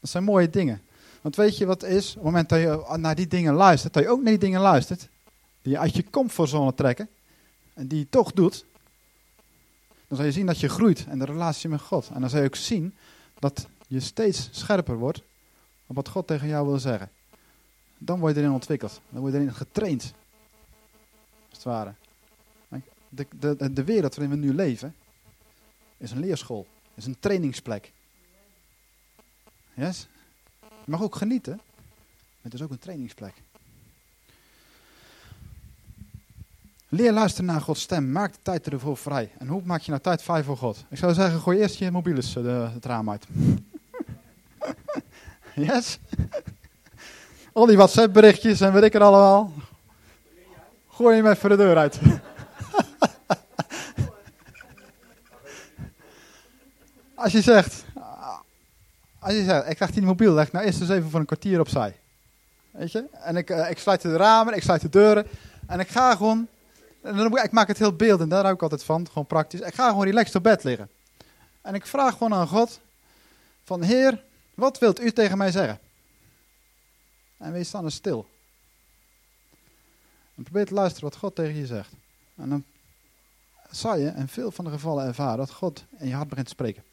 Dat 0.00 0.10
zijn 0.10 0.24
mooie 0.24 0.50
dingen. 0.50 0.82
Want 1.20 1.36
weet 1.36 1.58
je 1.58 1.66
wat 1.66 1.82
is? 1.82 2.08
Op 2.08 2.14
het 2.14 2.24
moment 2.24 2.48
dat 2.48 2.60
je 2.60 2.96
naar 2.96 3.14
die 3.14 3.26
dingen 3.26 3.54
luistert, 3.54 3.92
dat 3.92 4.02
je 4.02 4.08
ook 4.08 4.20
naar 4.20 4.30
die 4.30 4.38
dingen 4.38 4.60
luistert, 4.60 5.08
die 5.62 5.72
je 5.72 5.78
uit 5.78 5.96
je 5.96 6.10
comfortzone 6.10 6.74
trekken, 6.74 7.08
en 7.74 7.88
die 7.88 7.98
je 7.98 8.08
toch 8.08 8.32
doet, 8.32 8.64
dan 10.08 10.16
zal 10.16 10.26
je 10.26 10.32
zien 10.32 10.46
dat 10.46 10.60
je 10.60 10.68
groeit 10.68 11.06
in 11.10 11.18
de 11.18 11.24
relatie 11.24 11.68
met 11.68 11.80
God. 11.80 12.10
En 12.14 12.20
dan 12.20 12.30
zal 12.30 12.40
je 12.40 12.46
ook 12.46 12.56
zien 12.56 12.94
dat 13.38 13.66
je 13.86 14.00
steeds 14.00 14.48
scherper 14.50 14.96
wordt 14.96 15.22
op 15.86 15.96
wat 15.96 16.08
God 16.08 16.26
tegen 16.26 16.48
jou 16.48 16.66
wil 16.66 16.78
zeggen. 16.78 17.10
Dan 17.98 18.20
word 18.20 18.34
je 18.34 18.40
erin 18.40 18.52
ontwikkeld. 18.52 19.00
Dan 19.08 19.20
word 19.20 19.32
je 19.32 19.38
erin 19.38 19.54
getraind. 19.54 20.14
Als 21.48 21.58
het 21.58 21.62
ware. 21.62 21.94
De, 23.08 23.26
de, 23.38 23.72
de 23.72 23.84
wereld 23.84 24.14
waarin 24.14 24.40
we 24.40 24.46
nu 24.46 24.54
leven, 24.54 24.94
is 25.96 26.10
een 26.10 26.20
leerschool. 26.20 26.66
Is 26.94 27.06
een 27.06 27.18
trainingsplek. 27.18 27.92
Yes? 29.74 30.08
Je 30.60 30.90
mag 30.90 31.02
ook 31.02 31.16
genieten. 31.16 31.54
Maar 31.54 32.52
het 32.52 32.54
is 32.54 32.62
ook 32.62 32.70
een 32.70 32.78
trainingsplek. 32.78 33.34
Leer 36.88 37.12
luisteren 37.12 37.46
naar 37.46 37.60
Gods 37.60 37.80
stem. 37.80 38.12
Maak 38.12 38.32
de 38.32 38.38
tijd 38.42 38.66
ervoor 38.66 38.96
vrij. 38.96 39.32
En 39.38 39.48
hoe 39.48 39.62
maak 39.64 39.80
je 39.80 39.90
nou 39.90 40.02
tijd 40.02 40.22
vrij 40.22 40.44
voor 40.44 40.56
God? 40.56 40.84
Ik 40.88 40.98
zou 40.98 41.14
zeggen, 41.14 41.40
gooi 41.40 41.58
eerst 41.58 41.78
je 41.78 41.90
mobielus 41.90 42.32
de, 42.32 42.70
het 42.72 42.84
raam 42.84 43.10
uit. 43.10 43.26
yes? 45.54 45.98
Al 47.54 47.66
die 47.66 47.76
WhatsApp 47.76 48.12
berichtjes 48.12 48.60
en 48.60 48.72
weet 48.72 48.82
ik 48.82 48.94
er 48.94 49.02
allemaal. 49.02 49.52
Gooi 50.90 51.16
hem 51.16 51.26
even 51.26 51.50
de 51.50 51.56
deur 51.56 51.76
uit. 51.76 51.98
Als 57.14 57.32
je 57.32 57.40
zegt, 57.42 57.84
als 59.18 59.32
je 59.32 59.44
zegt, 59.44 59.68
ik 59.68 59.76
krijg 59.76 59.90
die 59.90 60.02
mobiel, 60.02 60.32
leg 60.32 60.52
nou 60.52 60.64
eerst 60.64 60.80
eens 60.80 60.90
even 60.90 61.10
voor 61.10 61.20
een 61.20 61.26
kwartier 61.26 61.60
opzij. 61.60 61.96
Weet 62.70 62.92
je? 62.92 63.04
En 63.12 63.36
ik, 63.36 63.50
uh, 63.50 63.70
ik 63.70 63.78
sluit 63.78 64.02
de 64.02 64.16
ramen, 64.16 64.54
ik 64.54 64.62
sluit 64.62 64.80
de 64.80 64.88
deuren. 64.88 65.26
En 65.66 65.80
ik 65.80 65.88
ga 65.88 66.16
gewoon, 66.16 66.48
en 67.02 67.16
dan, 67.16 67.38
ik 67.38 67.52
maak 67.52 67.68
het 67.68 67.78
heel 67.78 67.96
beeldend, 67.96 68.30
daar 68.30 68.42
hou 68.42 68.54
ik 68.54 68.62
altijd 68.62 68.84
van, 68.84 69.06
gewoon 69.06 69.26
praktisch. 69.26 69.60
Ik 69.60 69.74
ga 69.74 69.88
gewoon 69.88 70.04
relaxed 70.04 70.34
op 70.34 70.42
bed 70.42 70.64
liggen. 70.64 70.88
En 71.62 71.74
ik 71.74 71.86
vraag 71.86 72.12
gewoon 72.12 72.34
aan 72.34 72.48
God, 72.48 72.80
van 73.64 73.82
Heer, 73.82 74.22
wat 74.54 74.78
wilt 74.78 75.00
u 75.00 75.10
tegen 75.10 75.38
mij 75.38 75.50
zeggen? 75.50 75.78
En 77.36 77.52
wees 77.52 77.70
dan 77.70 77.84
eens 77.84 77.94
stil. 77.94 78.28
En 80.34 80.42
probeer 80.42 80.66
te 80.66 80.74
luisteren 80.74 81.08
wat 81.08 81.18
God 81.18 81.34
tegen 81.34 81.54
je 81.54 81.66
zegt. 81.66 81.92
En 82.34 82.48
dan 82.48 82.64
zal 83.70 83.96
je 83.96 84.06
in 84.06 84.28
veel 84.28 84.50
van 84.50 84.64
de 84.64 84.70
gevallen 84.70 85.06
ervaren 85.06 85.38
dat 85.38 85.50
God 85.50 85.84
in 85.98 86.08
je 86.08 86.14
hart 86.14 86.28
begint 86.28 86.46
te 86.46 86.52
spreken. 86.52 86.84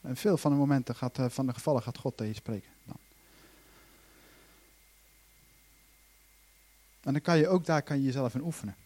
En 0.00 0.16
veel 0.16 0.36
van 0.36 0.50
de 0.50 0.56
momenten 0.56 0.94
gaat, 0.94 1.18
eh, 1.18 1.28
van 1.28 1.46
de 1.46 1.54
gevallen 1.54 1.82
gaat 1.82 1.98
God 1.98 2.16
tegen 2.16 2.32
je 2.32 2.38
spreken. 2.38 2.70
Dan. 2.84 2.96
En 7.00 7.12
dan 7.12 7.22
kan 7.22 7.38
je 7.38 7.48
ook 7.48 7.64
daar 7.64 7.82
kan 7.82 7.96
je 7.96 8.02
jezelf 8.02 8.34
in 8.34 8.42
oefenen. 8.42 8.76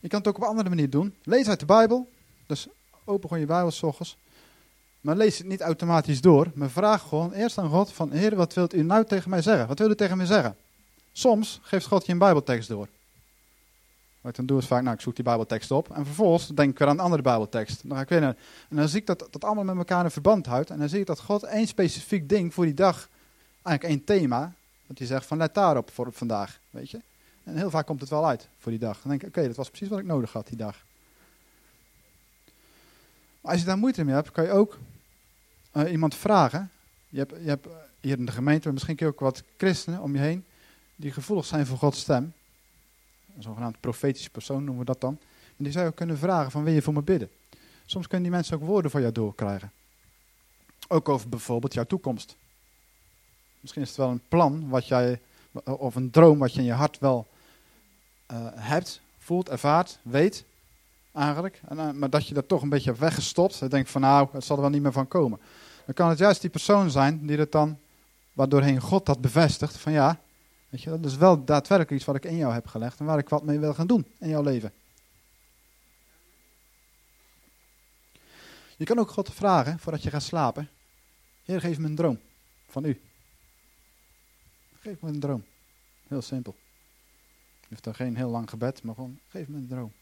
Je 0.00 0.08
kan 0.08 0.18
het 0.18 0.28
ook 0.28 0.36
op 0.36 0.42
een 0.42 0.48
andere 0.48 0.68
manier 0.68 0.90
doen. 0.90 1.16
Lees 1.22 1.48
uit 1.48 1.60
de 1.60 1.66
Bijbel. 1.66 2.10
Dus 2.46 2.68
open 3.04 3.28
gewoon 3.28 3.40
je 3.40 3.46
Bijbel 3.46 3.70
s 3.70 3.82
ochtends. 3.82 4.16
Maar 5.04 5.16
lees 5.16 5.38
het 5.38 5.46
niet 5.46 5.60
automatisch 5.60 6.20
door. 6.20 6.50
Maar 6.54 6.70
vraag 6.70 7.02
gewoon 7.02 7.32
eerst 7.32 7.58
aan 7.58 7.68
God 7.68 7.92
van... 7.92 8.10
Heer, 8.10 8.36
wat 8.36 8.54
wilt 8.54 8.74
u 8.74 8.82
nou 8.82 9.04
tegen 9.04 9.30
mij 9.30 9.42
zeggen? 9.42 9.66
Wat 9.66 9.78
wilt 9.78 9.90
u 9.90 9.94
tegen 9.94 10.16
mij 10.16 10.26
zeggen? 10.26 10.56
Soms 11.12 11.60
geeft 11.62 11.86
God 11.86 12.06
je 12.06 12.12
een 12.12 12.18
Bijbeltekst 12.18 12.68
door. 12.68 12.88
Wat 14.20 14.36
dan 14.36 14.46
doe 14.46 14.60
ik 14.60 14.66
vaak, 14.66 14.82
nou 14.82 14.94
ik 14.94 15.00
zoek 15.00 15.14
die 15.14 15.24
Bijbeltekst 15.24 15.70
op. 15.70 15.90
En 15.90 16.06
vervolgens 16.06 16.48
denk 16.48 16.70
ik 16.70 16.78
weer 16.78 16.88
aan 16.88 16.94
een 16.94 17.04
andere 17.04 17.22
Bijbeltekst. 17.22 17.88
Dan 17.88 17.96
ga 17.96 18.02
ik 18.02 18.08
weer 18.08 18.20
naar, 18.20 18.36
en 18.68 18.76
dan 18.76 18.88
zie 18.88 19.00
ik 19.00 19.06
dat 19.06 19.28
dat 19.30 19.44
allemaal 19.44 19.64
met 19.64 19.76
elkaar 19.76 20.04
in 20.04 20.10
verband 20.10 20.46
houdt. 20.46 20.70
En 20.70 20.78
dan 20.78 20.88
zie 20.88 21.00
ik 21.00 21.06
dat 21.06 21.20
God 21.20 21.42
één 21.42 21.66
specifiek 21.66 22.28
ding 22.28 22.54
voor 22.54 22.64
die 22.64 22.74
dag, 22.74 23.08
eigenlijk 23.62 23.96
één 23.96 24.04
thema, 24.04 24.52
dat 24.86 24.98
hij 24.98 25.06
zegt 25.06 25.26
van 25.26 25.38
let 25.38 25.54
daarop 25.54 25.90
voor 25.90 26.12
vandaag, 26.12 26.60
weet 26.70 26.90
je. 26.90 27.00
En 27.44 27.56
heel 27.56 27.70
vaak 27.70 27.86
komt 27.86 28.00
het 28.00 28.10
wel 28.10 28.26
uit 28.26 28.48
voor 28.58 28.70
die 28.70 28.80
dag. 28.80 29.00
Dan 29.00 29.10
denk 29.10 29.22
ik, 29.22 29.28
oké, 29.28 29.46
dat 29.46 29.56
was 29.56 29.68
precies 29.68 29.88
wat 29.88 29.98
ik 29.98 30.06
nodig 30.06 30.32
had 30.32 30.46
die 30.46 30.56
dag. 30.56 30.84
Als 33.40 33.60
je 33.60 33.66
daar 33.66 33.78
moeite 33.78 34.04
mee 34.04 34.14
hebt, 34.14 34.30
kan 34.30 34.44
je 34.44 34.50
ook 34.50 34.78
uh, 35.74 35.92
iemand 35.92 36.14
vragen. 36.14 36.70
Je 37.08 37.18
hebt, 37.18 37.34
je 37.42 37.48
hebt 37.48 37.66
hier 38.00 38.18
in 38.18 38.26
de 38.26 38.32
gemeente, 38.32 38.72
misschien 38.72 39.00
ook 39.06 39.20
wat 39.20 39.42
christenen 39.56 40.00
om 40.00 40.14
je 40.14 40.20
heen, 40.20 40.44
die 40.96 41.12
gevoelig 41.12 41.44
zijn 41.44 41.66
voor 41.66 41.78
Gods 41.78 42.00
stem 42.00 42.32
een 43.36 43.42
zogenaamd 43.42 43.80
profetische 43.80 44.30
persoon 44.30 44.64
noemen 44.64 44.78
we 44.78 44.84
dat 44.84 45.00
dan. 45.00 45.18
En 45.56 45.64
die 45.64 45.72
zou 45.72 45.86
je 45.86 45.92
kunnen 45.92 46.18
vragen 46.18 46.50
van 46.50 46.64
wil 46.64 46.72
je 46.72 46.82
voor 46.82 46.92
me 46.92 47.02
bidden? 47.02 47.30
Soms 47.86 48.06
kunnen 48.06 48.22
die 48.22 48.36
mensen 48.36 48.56
ook 48.56 48.62
woorden 48.62 48.90
voor 48.90 49.00
jou 49.00 49.12
doorkrijgen. 49.12 49.72
Ook 50.88 51.08
over 51.08 51.28
bijvoorbeeld 51.28 51.74
jouw 51.74 51.84
toekomst. 51.84 52.36
Misschien 53.60 53.82
is 53.82 53.88
het 53.88 53.96
wel 53.96 54.08
een 54.08 54.22
plan 54.28 54.68
wat 54.68 54.88
jij, 54.88 55.20
of 55.64 55.94
een 55.94 56.10
droom 56.10 56.38
wat 56.38 56.52
je 56.52 56.60
in 56.60 56.66
je 56.66 56.72
hart 56.72 56.98
wel 56.98 57.26
uh, 58.32 58.46
hebt, 58.54 59.00
voelt, 59.18 59.48
ervaart, 59.48 59.98
weet 60.02 60.44
eigenlijk. 61.12 61.60
En, 61.68 61.76
uh, 61.76 61.90
maar 61.90 62.10
dat 62.10 62.28
je 62.28 62.34
dat 62.34 62.48
toch 62.48 62.62
een 62.62 62.68
beetje 62.68 62.94
weggestopt. 62.94 63.60
En 63.60 63.68
denkt 63.68 63.90
van 63.90 64.00
nou, 64.00 64.28
het 64.32 64.44
zal 64.44 64.56
er 64.56 64.62
wel 64.62 64.70
niet 64.70 64.82
meer 64.82 64.92
van 64.92 65.08
komen. 65.08 65.40
Dan 65.84 65.94
kan 65.94 66.08
het 66.08 66.18
juist 66.18 66.40
die 66.40 66.50
persoon 66.50 66.90
zijn 66.90 67.26
die 67.26 67.38
het 67.38 67.52
dan, 67.52 67.78
waardoorheen 68.32 68.80
God 68.80 69.06
dat 69.06 69.20
bevestigt. 69.20 69.76
Van 69.76 69.92
ja, 69.92 70.18
Weet 70.74 70.82
je, 70.82 70.90
dat 70.90 71.04
is 71.04 71.16
wel 71.16 71.44
daadwerkelijk 71.44 71.90
iets 71.90 72.04
wat 72.04 72.16
ik 72.16 72.24
in 72.24 72.36
jou 72.36 72.52
heb 72.52 72.66
gelegd 72.66 72.98
en 72.98 73.04
waar 73.04 73.18
ik 73.18 73.28
wat 73.28 73.42
mee 73.42 73.58
wil 73.58 73.74
gaan 73.74 73.86
doen 73.86 74.06
in 74.18 74.28
jouw 74.28 74.42
leven. 74.42 74.72
Je 78.76 78.84
kan 78.84 78.98
ook 78.98 79.10
God 79.10 79.34
vragen 79.34 79.78
voordat 79.78 80.02
je 80.02 80.10
gaat 80.10 80.22
slapen. 80.22 80.68
Heer, 81.44 81.60
geef 81.60 81.78
me 81.78 81.86
een 81.86 81.94
droom 81.94 82.20
van 82.68 82.84
u. 82.84 83.00
Geef 84.80 85.00
me 85.00 85.08
een 85.08 85.20
droom. 85.20 85.44
Heel 86.08 86.22
simpel. 86.22 86.56
Je 87.60 87.66
hoeft 87.68 87.84
dan 87.84 87.94
geen 87.94 88.16
heel 88.16 88.30
lang 88.30 88.50
gebed, 88.50 88.82
maar 88.82 88.94
gewoon 88.94 89.18
geef 89.28 89.48
me 89.48 89.56
een 89.56 89.68
droom. 89.68 89.92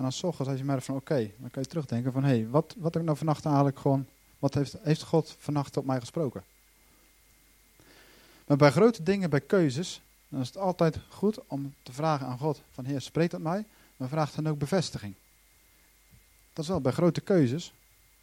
En 0.00 0.06
dan 0.06 0.36
als 0.46 0.58
je 0.58 0.64
merkt 0.64 0.84
van 0.84 0.96
oké, 0.96 1.30
dan 1.38 1.50
kan 1.50 1.62
je 1.62 1.68
terugdenken 1.68 2.12
van 2.12 2.24
hé, 2.24 2.28
hey, 2.28 2.48
wat, 2.48 2.74
wat 2.78 2.92
heb 2.92 3.02
ik 3.02 3.08
nou 3.08 3.16
vannacht 3.16 3.44
eigenlijk 3.44 3.78
gewoon, 3.78 4.06
wat 4.38 4.54
heeft, 4.54 4.76
heeft 4.82 5.02
God 5.02 5.36
vannacht 5.38 5.76
op 5.76 5.84
mij 5.84 6.00
gesproken? 6.00 6.44
Maar 8.46 8.56
bij 8.56 8.70
grote 8.70 9.02
dingen, 9.02 9.30
bij 9.30 9.40
keuzes, 9.40 10.02
dan 10.28 10.40
is 10.40 10.46
het 10.46 10.56
altijd 10.56 10.98
goed 11.08 11.46
om 11.46 11.74
te 11.82 11.92
vragen 11.92 12.26
aan 12.26 12.38
God: 12.38 12.62
van 12.70 12.84
Heer, 12.84 13.00
spreek 13.00 13.30
dat 13.30 13.40
mij, 13.40 13.64
maar 13.96 14.08
vraag 14.08 14.32
dan 14.32 14.48
ook 14.48 14.58
bevestiging. 14.58 15.14
Dat 16.52 16.64
is 16.64 16.70
wel 16.70 16.80
bij 16.80 16.92
grote 16.92 17.20
keuzes. 17.20 17.72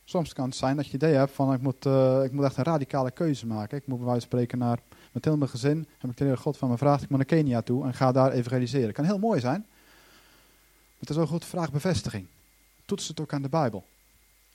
Soms 0.03 0.33
kan 0.33 0.45
het 0.45 0.55
zijn 0.55 0.75
dat 0.75 0.87
je 0.87 0.93
idee 0.93 1.13
hebt 1.13 1.31
van 1.31 1.53
ik 1.53 1.61
moet, 1.61 1.85
uh, 1.85 2.23
ik 2.23 2.31
moet 2.31 2.45
echt 2.45 2.57
een 2.57 2.63
radicale 2.63 3.11
keuze 3.11 3.45
maken. 3.45 3.77
Ik 3.77 3.87
moet 3.87 3.97
bij 3.97 4.07
wijze 4.07 4.27
van 4.27 4.29
spreken 4.29 4.57
naar, 4.57 4.79
met 5.11 5.25
heel 5.25 5.37
mijn 5.37 5.49
gezin, 5.49 5.87
heb 5.97 6.11
ik 6.11 6.17
de 6.17 6.37
God 6.37 6.57
van 6.57 6.69
me 6.69 6.77
vraagt, 6.77 7.03
ik 7.03 7.09
moet 7.09 7.17
naar 7.17 7.27
Kenia 7.27 7.61
toe 7.61 7.85
en 7.85 7.93
ga 7.93 8.11
daar 8.11 8.31
evangeliseren. 8.31 8.93
Kan 8.93 9.05
heel 9.05 9.19
mooi 9.19 9.39
zijn. 9.39 9.65
Het 10.99 11.09
is 11.09 11.17
ook 11.17 11.27
goed, 11.27 11.45
vraag 11.45 11.71
bevestiging. 11.71 12.27
Toets 12.85 13.07
het 13.07 13.19
ook 13.19 13.33
aan 13.33 13.41
de 13.41 13.49
Bijbel. 13.49 13.85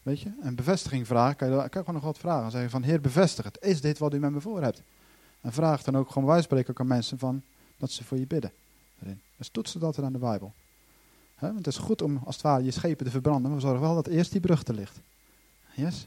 Weet 0.02 0.20
je? 0.20 0.32
En 0.40 0.54
bevestiging 0.54 1.06
vragen, 1.06 1.36
kan 1.36 1.50
je, 1.50 1.56
kan 1.56 1.70
gewoon 1.70 1.94
nog 1.94 2.04
wat 2.04 2.18
vragen. 2.18 2.50
Zeggen 2.50 2.70
van, 2.70 2.82
Heer, 2.82 3.00
bevestig 3.00 3.44
het. 3.44 3.58
Is 3.60 3.80
dit 3.80 3.98
wat 3.98 4.14
u 4.14 4.18
met 4.18 4.30
me 4.30 4.40
voor 4.40 4.62
hebt? 4.62 4.82
En 5.40 5.52
vraag 5.52 5.82
dan 5.82 5.96
ook 5.96 6.10
gewoon 6.10 6.28
wij 6.28 6.42
spreken 6.42 6.70
ook 6.70 6.80
aan 6.80 6.86
mensen 6.86 7.18
van 7.18 7.42
dat 7.76 7.90
ze 7.90 8.04
voor 8.04 8.18
je 8.18 8.26
bidden. 8.26 8.52
Dus 9.36 9.48
toetsen 9.48 9.80
dat 9.80 9.98
aan 9.98 10.12
de 10.12 10.18
Bijbel. 10.18 10.52
want 11.38 11.56
het 11.56 11.66
is 11.66 11.76
goed 11.76 12.02
om 12.02 12.20
als 12.24 12.34
het 12.34 12.44
ware 12.44 12.64
je 12.64 12.70
schepen 12.70 13.04
te 13.04 13.10
verbranden, 13.10 13.42
maar 13.42 13.54
we 13.54 13.66
zorgen 13.66 13.80
wel 13.80 13.94
dat 13.94 14.06
eerst 14.06 14.32
die 14.32 14.40
brug 14.40 14.66
er 14.66 14.74
ligt. 14.74 15.00
Yes? 15.74 16.06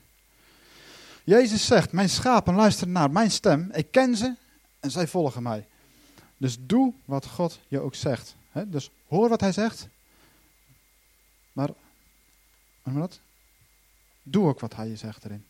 Jezus 1.23 1.65
zegt, 1.65 1.91
mijn 1.91 2.09
schapen 2.09 2.55
luisteren 2.55 2.93
naar 2.93 3.11
mijn 3.11 3.31
stem, 3.31 3.69
ik 3.73 3.91
ken 3.91 4.15
ze 4.17 4.35
en 4.79 4.91
zij 4.91 5.07
volgen 5.07 5.43
mij. 5.43 5.67
Dus 6.37 6.57
doe 6.59 6.93
wat 7.05 7.25
God 7.25 7.59
je 7.67 7.79
ook 7.79 7.95
zegt. 7.95 8.35
Dus 8.67 8.89
hoor 9.07 9.29
wat 9.29 9.41
hij 9.41 9.51
zegt. 9.51 9.87
Maar, 11.55 11.69
dat? 12.83 13.19
Doe 14.23 14.47
ook 14.47 14.59
wat 14.59 14.75
hij 14.75 14.87
je 14.87 14.95
zegt 14.95 15.25
erin. 15.25 15.45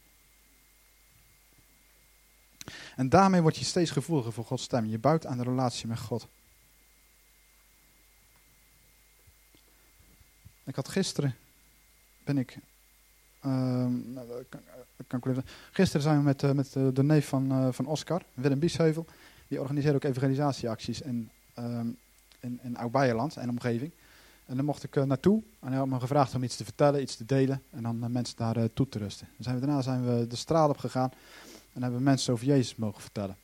En 2.96 3.10
daarmee 3.10 3.42
word 3.42 3.58
je 3.58 3.66
steeds 3.66 3.92
gevoeliger 3.92 4.34
voor 4.34 4.46
Gods 4.46 4.64
stem. 4.64 4.86
Je 4.86 5.00
bouwt 5.00 5.26
aan 5.26 5.38
de 5.38 5.44
relatie 5.44 5.88
met 5.88 6.00
God. 6.00 6.28
Ik 10.64 10.76
had 10.76 10.88
gisteren, 10.88 11.36
ben 12.24 12.38
ik, 12.38 12.58
ehm, 13.42 14.14
nou, 14.14 14.44
kan, 15.08 15.32
ik 15.36 15.44
gisteren 15.72 16.02
zijn 16.02 16.18
we 16.18 16.24
met, 16.24 16.44
eh, 16.44 16.52
met 16.52 16.76
eh, 16.76 16.88
de 16.94 17.04
neef 17.04 17.28
van, 17.28 17.52
eh, 17.52 17.72
van 17.72 17.86
Oscar, 17.86 18.26
Willem 18.34 18.60
Biesheuvel. 18.60 19.06
Die 19.48 19.62
organiseert 19.62 19.96
ook 19.96 20.04
evangelisatieacties 20.04 21.02
in, 21.02 21.30
ehm 21.54 21.90
in, 22.46 22.60
in 22.64 22.78
Oud-Beierland 22.78 23.38
en 23.38 23.50
omgeving. 23.50 23.92
En 24.46 24.56
daar 24.56 24.64
mocht 24.64 24.84
ik 24.84 24.96
eh, 24.96 25.04
naartoe 25.04 25.42
en 25.60 25.68
hij 25.68 25.78
had 25.78 25.88
me 25.88 26.00
gevraagd 26.00 26.36
om 26.36 26.44
iets 26.44 26.56
te 26.56 26.64
vertellen, 26.64 27.02
iets 27.02 27.16
te 27.16 27.26
delen 27.26 27.62
en 27.70 27.84
dan 27.84 28.04
eh, 28.04 28.10
mensen 28.10 28.38
daar 28.38 28.58
eh, 28.58 28.64
toe 28.74 28.90
te 28.90 29.00
rusten. 29.00 29.28
Dan 29.38 29.60
daarna 29.60 29.82
zijn 29.82 30.06
we 30.06 30.28
de 30.28 30.36
straat 30.36 30.70
op 30.70 30.78
gegaan 30.78 31.12
en 31.74 31.84
hebben 31.84 32.04
mensen 32.04 32.34
over 32.34 32.46
Jezus 32.46 32.76
mogen 32.76 33.02
vertellen. 33.02 33.36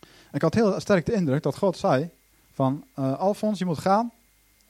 En 0.00 0.36
ik 0.36 0.42
had 0.42 0.54
heel 0.54 0.80
sterk 0.80 1.06
de 1.06 1.12
indruk 1.12 1.42
dat 1.42 1.56
God 1.56 1.76
zei 1.76 2.10
van 2.52 2.84
Alfons, 2.94 3.58
je 3.58 3.64
moet 3.64 3.78
gaan 3.78 4.12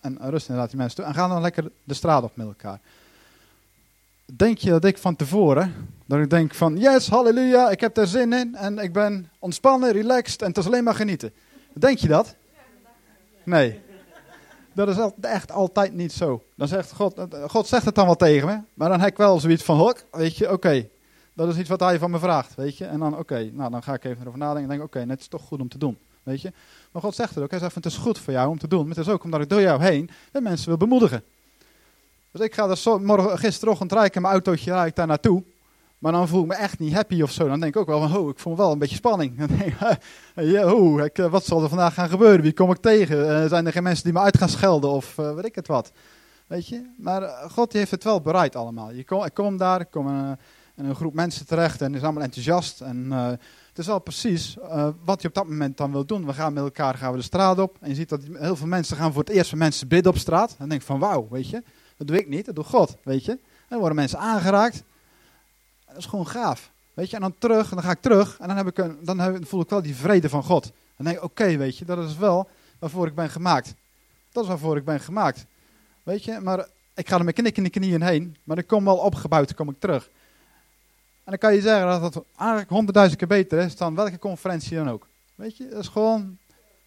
en 0.01 0.19
eh, 0.19 0.29
rust 0.29 0.49
inderdaad 0.49 0.71
die 0.71 0.79
mensen 0.79 0.97
toe 0.97 1.05
en 1.05 1.14
ga 1.14 1.29
dan 1.29 1.40
lekker 1.40 1.71
de 1.85 1.95
straat 1.95 2.23
op 2.23 2.37
met 2.37 2.47
elkaar. 2.47 2.81
Denk 4.25 4.59
je 4.59 4.71
dat 4.71 4.85
ik 4.85 4.99
van 4.99 5.16
tevoren, 5.16 5.88
dat 6.07 6.19
ik 6.19 6.31
denk 6.31 6.55
van 6.55 6.77
yes, 6.77 7.09
halleluja, 7.09 7.71
ik 7.71 7.81
heb 7.81 7.97
er 7.97 8.07
zin 8.07 8.33
in 8.33 8.55
en 8.55 8.79
ik 8.79 8.93
ben 8.93 9.31
ontspannen, 9.38 9.93
relaxed 9.93 10.43
en 10.43 10.49
het 10.49 10.59
is 10.59 10.66
alleen 10.66 10.85
maar 10.85 10.95
genieten. 10.95 11.33
Denk 11.73 11.99
je 11.99 12.09
dat? 12.09 12.35
Nee. 13.45 13.81
Dat 14.87 14.99
is 14.99 15.29
echt 15.31 15.53
altijd 15.53 15.95
niet 15.95 16.12
zo. 16.12 16.43
Dan 16.57 16.69
zegt 16.69 16.93
God, 16.93 17.19
eh, 17.19 17.45
God 17.49 17.66
zegt 17.66 17.85
het 17.85 17.95
dan 17.95 18.07
wel 18.07 18.16
tegen 18.16 18.49
me, 18.49 18.61
maar 18.75 18.88
dan 18.88 19.01
heb 19.01 19.11
ik 19.11 19.16
wel 19.16 19.40
zoiets 19.40 19.62
van, 19.62 19.77
hok, 19.77 20.05
weet 20.11 20.37
je, 20.37 20.53
oké, 20.53 20.88
dat 21.33 21.49
is 21.49 21.57
iets 21.57 21.69
wat 21.69 21.81
hij 21.81 21.99
van 21.99 22.11
me 22.11 22.19
vraagt, 22.19 22.55
weet 22.55 22.79
je. 22.79 22.85
En 22.85 22.99
dan, 22.99 23.19
oké, 23.19 23.51
nou 23.53 23.71
dan 23.71 23.83
ga 23.83 23.95
ik 23.95 24.05
even 24.05 24.21
erover 24.21 24.38
nadenken 24.38 24.71
en 24.71 24.79
denk, 24.79 24.83
oké, 24.83 25.11
het 25.11 25.21
is 25.21 25.29
toch 25.29 25.43
goed 25.43 25.61
om 25.61 25.69
te 25.69 25.79
doen, 25.79 25.99
weet 26.23 26.40
je. 26.40 26.53
Maar 26.93 27.03
God 27.03 27.14
zegt 27.14 27.35
het 27.35 27.45
ook, 27.45 27.51
hij 27.51 27.59
zegt, 27.59 27.75
het 27.75 27.87
is 27.87 27.97
goed 27.97 28.19
voor 28.19 28.33
jou 28.33 28.49
om 28.49 28.59
te 28.59 28.69
doen, 28.69 28.87
maar 28.87 28.97
het 28.97 29.07
is 29.07 29.12
ook 29.12 29.25
omdat 29.25 29.40
ik 29.40 29.49
door 29.49 29.61
jou 29.61 29.83
heen 29.83 30.11
de 30.33 30.40
mensen 30.40 30.69
wil 30.69 30.77
bemoedigen. 30.77 31.23
Dus 32.31 32.40
ik 32.40 32.55
ga 32.55 32.69
er 32.69 33.01
morgen, 33.01 33.38
gisterochtend 33.38 33.93
rijd 33.93 34.07
ik 34.07 34.14
in 34.14 34.23
mijn 34.23 34.33
autootje 34.35 34.73
rijd 34.73 34.88
ik 34.88 34.97
daar 34.97 35.07
naartoe. 35.07 35.43
Maar 36.01 36.13
dan 36.13 36.29
voel 36.29 36.43
ik 36.43 36.47
me 36.47 36.55
echt 36.55 36.79
niet 36.79 36.93
happy 36.93 37.23
of 37.23 37.31
zo. 37.31 37.49
Dan 37.49 37.61
denk 37.61 37.75
ik 37.75 37.81
ook 37.81 37.87
wel 37.87 38.09
van, 38.09 38.17
oh, 38.17 38.29
ik 38.29 38.39
voel 38.39 38.57
wel 38.57 38.73
een 38.73 38.79
beetje 38.79 38.97
spanning. 38.97 39.37
Dan 39.39 39.47
denk 39.47 39.63
ik, 41.05 41.19
eh, 41.19 41.31
wat 41.31 41.45
zal 41.45 41.63
er 41.63 41.69
vandaag 41.69 41.95
gaan 41.95 42.09
gebeuren? 42.09 42.41
Wie 42.41 42.53
kom 42.53 42.71
ik 42.71 42.77
tegen? 42.77 43.43
Eh, 43.43 43.49
zijn 43.49 43.67
er 43.67 43.73
geen 43.73 43.83
mensen 43.83 44.05
die 44.05 44.13
me 44.13 44.19
uit 44.19 44.39
gaan 44.39 44.49
schelden 44.49 44.91
of 44.91 45.19
eh, 45.19 45.35
weet 45.35 45.45
ik 45.45 45.55
het 45.55 45.67
wat? 45.67 45.93
Weet 46.47 46.69
je? 46.69 46.91
Maar 46.99 47.23
God 47.51 47.71
die 47.71 47.79
heeft 47.79 47.91
het 47.91 48.05
wel 48.05 48.21
bereid 48.21 48.57
allemaal. 48.57 48.91
Je 48.91 49.05
kom, 49.05 49.25
ik 49.25 49.35
kom 49.35 49.57
daar, 49.57 49.81
ik 49.81 49.91
kom 49.91 50.09
in 50.09 50.15
een, 50.15 50.39
een 50.75 50.95
groep 50.95 51.15
mensen 51.15 51.47
terecht 51.47 51.81
en 51.81 51.95
is 51.95 52.03
allemaal 52.03 52.23
enthousiast. 52.23 52.81
En 52.81 53.11
het 53.69 53.79
is 53.79 53.87
wel 53.87 54.01
precies 54.01 54.57
wat 55.05 55.23
je 55.23 55.29
op 55.29 55.35
dat 55.35 55.49
moment 55.49 55.77
dan 55.77 55.93
wil 55.93 56.05
doen. 56.05 56.27
We 56.27 56.33
gaan 56.33 56.53
met 56.53 56.63
elkaar 56.63 56.95
gaan 56.95 57.11
we 57.11 57.17
de 57.17 57.25
straat 57.25 57.59
op. 57.59 57.77
En 57.81 57.89
je 57.89 57.95
ziet 57.95 58.09
dat 58.09 58.23
heel 58.33 58.57
veel 58.57 58.67
mensen 58.67 58.97
gaan 58.97 59.13
voor 59.13 59.23
het 59.23 59.33
eerst 59.33 59.51
van 59.51 59.59
mensen 59.59 59.89
bidden 59.89 60.13
op 60.13 60.19
straat. 60.19 60.51
En 60.51 60.57
dan 60.59 60.69
denk 60.69 60.81
ik 60.81 60.87
van, 60.87 60.99
wauw, 60.99 61.27
weet 61.31 61.49
je. 61.49 61.63
Dat 61.97 62.07
doe 62.07 62.19
ik 62.19 62.29
niet, 62.29 62.47
dat 62.47 62.55
doet 62.55 62.67
God, 62.67 62.97
weet 63.05 63.25
je. 63.25 63.33
En 63.33 63.39
dan 63.69 63.79
worden 63.79 63.97
mensen 63.97 64.19
aangeraakt. 64.19 64.85
Dat 65.90 65.98
is 65.98 66.07
gewoon 66.07 66.26
gaaf. 66.26 66.70
Weet 66.94 67.11
je, 67.11 67.16
en 67.16 67.22
dan 67.22 67.35
terug, 67.38 67.70
en 67.70 67.76
dan 67.76 67.85
ga 67.85 67.90
ik 67.90 68.00
terug. 68.00 68.38
En 68.38 68.48
dan, 68.48 68.57
heb 68.57 68.66
ik 68.66 68.79
een, 68.79 68.98
dan 69.03 69.18
heb, 69.18 69.46
voel 69.46 69.61
ik 69.61 69.68
wel 69.68 69.83
die 69.83 69.94
vrede 69.94 70.29
van 70.29 70.42
God. 70.42 70.72
Dan 70.96 71.07
denk 71.07 71.16
ik, 71.16 71.24
oké, 71.24 71.57
weet 71.57 71.79
je, 71.79 71.85
dat 71.85 71.98
is 71.98 72.16
wel 72.16 72.48
waarvoor 72.79 73.07
ik 73.07 73.14
ben 73.14 73.31
gemaakt. 73.31 73.74
Dat 74.33 74.42
is 74.42 74.48
waarvoor 74.48 74.76
ik 74.76 74.85
ben 74.85 75.00
gemaakt. 75.00 75.46
Weet 76.03 76.24
je, 76.24 76.40
maar 76.40 76.66
ik 76.94 77.09
ga 77.09 77.18
er 77.18 77.24
met 77.24 77.35
knik 77.35 77.57
in 77.57 77.62
de 77.62 77.70
knieën 77.70 78.03
heen. 78.03 78.37
Maar 78.44 78.59
ik 78.59 78.66
kom 78.66 78.85
wel 78.85 78.96
opgebouwd, 78.96 79.46
dan 79.46 79.57
kom 79.57 79.68
ik 79.68 79.81
terug. 79.81 80.11
En 81.24 81.37
dan 81.37 81.38
kan 81.38 81.55
je 81.55 81.61
zeggen 81.61 82.00
dat 82.00 82.14
het 82.14 82.24
eigenlijk 82.37 82.70
honderdduizend 82.70 83.18
keer 83.18 83.29
beter 83.29 83.59
is 83.59 83.76
dan 83.76 83.94
welke 83.94 84.18
conferentie 84.18 84.76
dan 84.76 84.90
ook. 84.90 85.07
Weet 85.35 85.57
je, 85.57 85.68
dat 85.68 85.79
is 85.79 85.88
gewoon, 85.88 86.38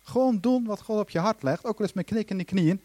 gewoon 0.04 0.40
doen 0.40 0.66
wat 0.66 0.82
God 0.82 1.00
op 1.00 1.10
je 1.10 1.20
hart 1.20 1.44
legt. 1.44 1.66
Ook 1.66 1.80
al 1.80 1.86
is 1.86 1.94
met 1.94 2.06
knik 2.06 2.30
in 2.30 2.38
de 2.38 2.44
knieën. 2.44 2.82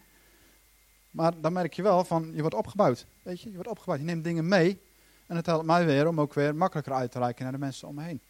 Maar 1.11 1.33
dan 1.41 1.53
merk 1.53 1.73
je 1.73 1.81
wel 1.81 2.03
van, 2.03 2.31
je 2.33 2.41
wordt 2.41 2.55
opgebouwd. 2.55 3.05
Weet 3.21 3.41
je, 3.41 3.49
je 3.49 3.55
wordt 3.55 3.69
opgebouwd. 3.69 3.99
Je 3.99 4.05
neemt 4.05 4.23
dingen 4.23 4.47
mee. 4.47 4.81
En 5.29 5.35
het 5.35 5.45
helpt 5.45 5.65
mij 5.65 5.85
weer 5.85 6.07
om 6.07 6.19
ook 6.19 6.33
weer 6.33 6.55
makkelijker 6.55 6.93
uit 6.93 7.11
te 7.11 7.19
reiken 7.19 7.43
naar 7.43 7.51
de 7.51 7.57
mensen 7.57 7.87
om 7.87 7.95
me 7.95 8.03
heen. 8.03 8.21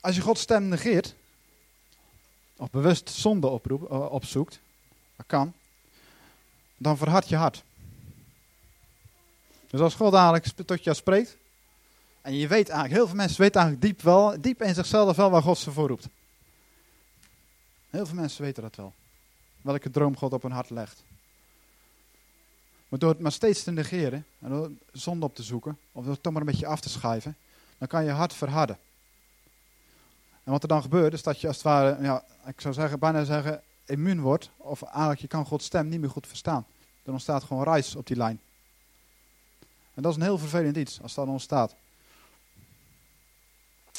Als 0.00 0.16
je 0.16 0.20
Gods 0.22 0.40
stem 0.40 0.68
negeert, 0.68 1.14
of 2.56 2.70
bewust 2.70 3.10
zonde 3.10 3.46
oproep, 3.46 3.90
eh, 3.90 4.12
opzoekt, 4.12 4.60
kan, 5.26 5.52
dan 6.76 6.96
verhard 6.96 7.28
je 7.28 7.36
hart. 7.36 7.64
Dus 9.68 9.80
als 9.80 9.94
God 9.94 10.46
sp- 10.46 10.66
tot 10.66 10.84
jou 10.84 10.96
spreekt, 10.96 11.36
en 12.20 12.34
je 12.34 12.48
weet 12.48 12.68
eigenlijk, 12.68 12.98
heel 12.98 13.06
veel 13.06 13.16
mensen 13.16 13.40
weten 13.40 13.60
eigenlijk 13.60 13.92
diep, 13.92 14.02
wel, 14.02 14.40
diep 14.40 14.62
in 14.62 14.74
zichzelf 14.74 15.16
wel 15.16 15.30
waar 15.30 15.42
God 15.42 15.58
ze 15.58 15.72
voor 15.72 15.88
roept. 15.88 16.08
Heel 17.90 18.06
veel 18.06 18.14
mensen 18.16 18.42
weten 18.42 18.62
dat 18.62 18.76
wel. 18.76 18.94
Welke 19.60 19.90
droom 19.90 20.16
God 20.16 20.32
op 20.32 20.42
hun 20.42 20.52
hart 20.52 20.70
legt. 20.70 21.02
Maar 22.90 22.98
door 22.98 23.10
het 23.10 23.20
maar 23.20 23.32
steeds 23.32 23.62
te 23.62 23.70
negeren, 23.70 24.26
en 24.38 24.48
door 24.48 24.70
zonde 24.92 25.24
op 25.24 25.34
te 25.34 25.42
zoeken, 25.42 25.78
of 25.92 26.04
door 26.04 26.12
het 26.12 26.22
toch 26.22 26.32
maar 26.32 26.42
een 26.42 26.48
beetje 26.48 26.66
af 26.66 26.80
te 26.80 26.88
schuiven, 26.88 27.36
dan 27.78 27.88
kan 27.88 28.04
je 28.04 28.10
hart 28.10 28.34
verharden. 28.34 28.78
En 30.44 30.52
wat 30.52 30.62
er 30.62 30.68
dan 30.68 30.82
gebeurt, 30.82 31.12
is 31.12 31.22
dat 31.22 31.40
je 31.40 31.46
als 31.46 31.56
het 31.56 31.64
ware, 31.64 32.02
ja, 32.02 32.24
ik 32.46 32.60
zou 32.60 32.74
zeggen, 32.74 32.98
bijna 32.98 33.24
zeggen, 33.24 33.62
immuun 33.84 34.20
wordt, 34.20 34.50
of 34.56 34.82
eigenlijk 34.82 35.20
je 35.20 35.26
kan 35.26 35.46
Gods 35.46 35.64
stem 35.64 35.88
niet 35.88 36.00
meer 36.00 36.10
goed 36.10 36.26
verstaan. 36.26 36.66
Er 37.02 37.12
ontstaat 37.12 37.44
gewoon 37.44 37.64
reis 37.64 37.96
op 37.96 38.06
die 38.06 38.16
lijn. 38.16 38.40
En 39.94 40.02
dat 40.02 40.10
is 40.10 40.16
een 40.16 40.24
heel 40.24 40.38
vervelend 40.38 40.76
iets, 40.76 41.02
als 41.02 41.14
dat 41.14 41.26
ontstaat. 41.26 41.74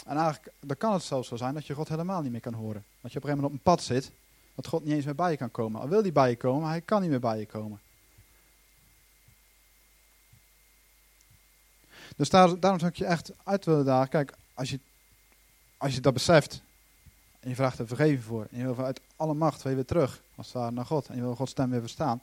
En 0.05 0.17
eigenlijk, 0.17 0.53
dan 0.59 0.77
kan 0.77 0.93
het 0.93 1.03
zelfs 1.03 1.27
zo 1.27 1.35
zijn 1.35 1.53
dat 1.53 1.65
je 1.65 1.73
God 1.73 1.89
helemaal 1.89 2.21
niet 2.21 2.31
meer 2.31 2.41
kan 2.41 2.53
horen. 2.53 2.83
Dat 3.01 3.11
je 3.11 3.17
op 3.17 3.23
een 3.23 3.29
gegeven 3.29 3.35
moment 3.35 3.45
op 3.45 3.53
een 3.53 3.73
pad 3.73 3.83
zit, 3.83 4.11
dat 4.55 4.67
God 4.67 4.83
niet 4.83 4.93
eens 4.93 5.05
meer 5.05 5.15
bij 5.15 5.31
je 5.31 5.37
kan 5.37 5.51
komen. 5.51 5.81
Al 5.81 5.87
wil 5.87 6.01
hij 6.01 6.11
bij 6.11 6.29
je 6.29 6.37
komen, 6.37 6.69
hij 6.69 6.81
kan 6.81 7.01
niet 7.01 7.09
meer 7.09 7.19
bij 7.19 7.39
je 7.39 7.45
komen. 7.45 7.79
Dus 12.21 12.29
daar, 12.29 12.59
daarom 12.59 12.79
zou 12.79 12.91
ik 12.91 12.97
je 12.97 13.05
echt 13.05 13.31
uit 13.43 13.65
willen 13.65 13.85
dagen. 13.85 14.09
Kijk, 14.09 14.33
als 14.53 14.69
je, 14.69 14.79
als 15.77 15.95
je 15.95 16.01
dat 16.01 16.13
beseft 16.13 16.61
en 17.39 17.49
je 17.49 17.55
vraagt 17.55 17.79
er 17.79 17.87
vergeving 17.87 18.23
voor. 18.23 18.47
En 18.51 18.57
je 18.57 18.63
wil 18.63 18.75
vanuit 18.75 19.01
alle 19.15 19.33
macht 19.33 19.61
weer 19.63 19.85
terug, 19.85 20.21
als 20.35 20.53
het 20.53 20.73
naar 20.73 20.85
God. 20.85 21.07
En 21.07 21.15
je 21.15 21.21
wil 21.21 21.35
Gods 21.35 21.51
stem 21.51 21.69
weer 21.69 21.79
verstaan. 21.79 22.21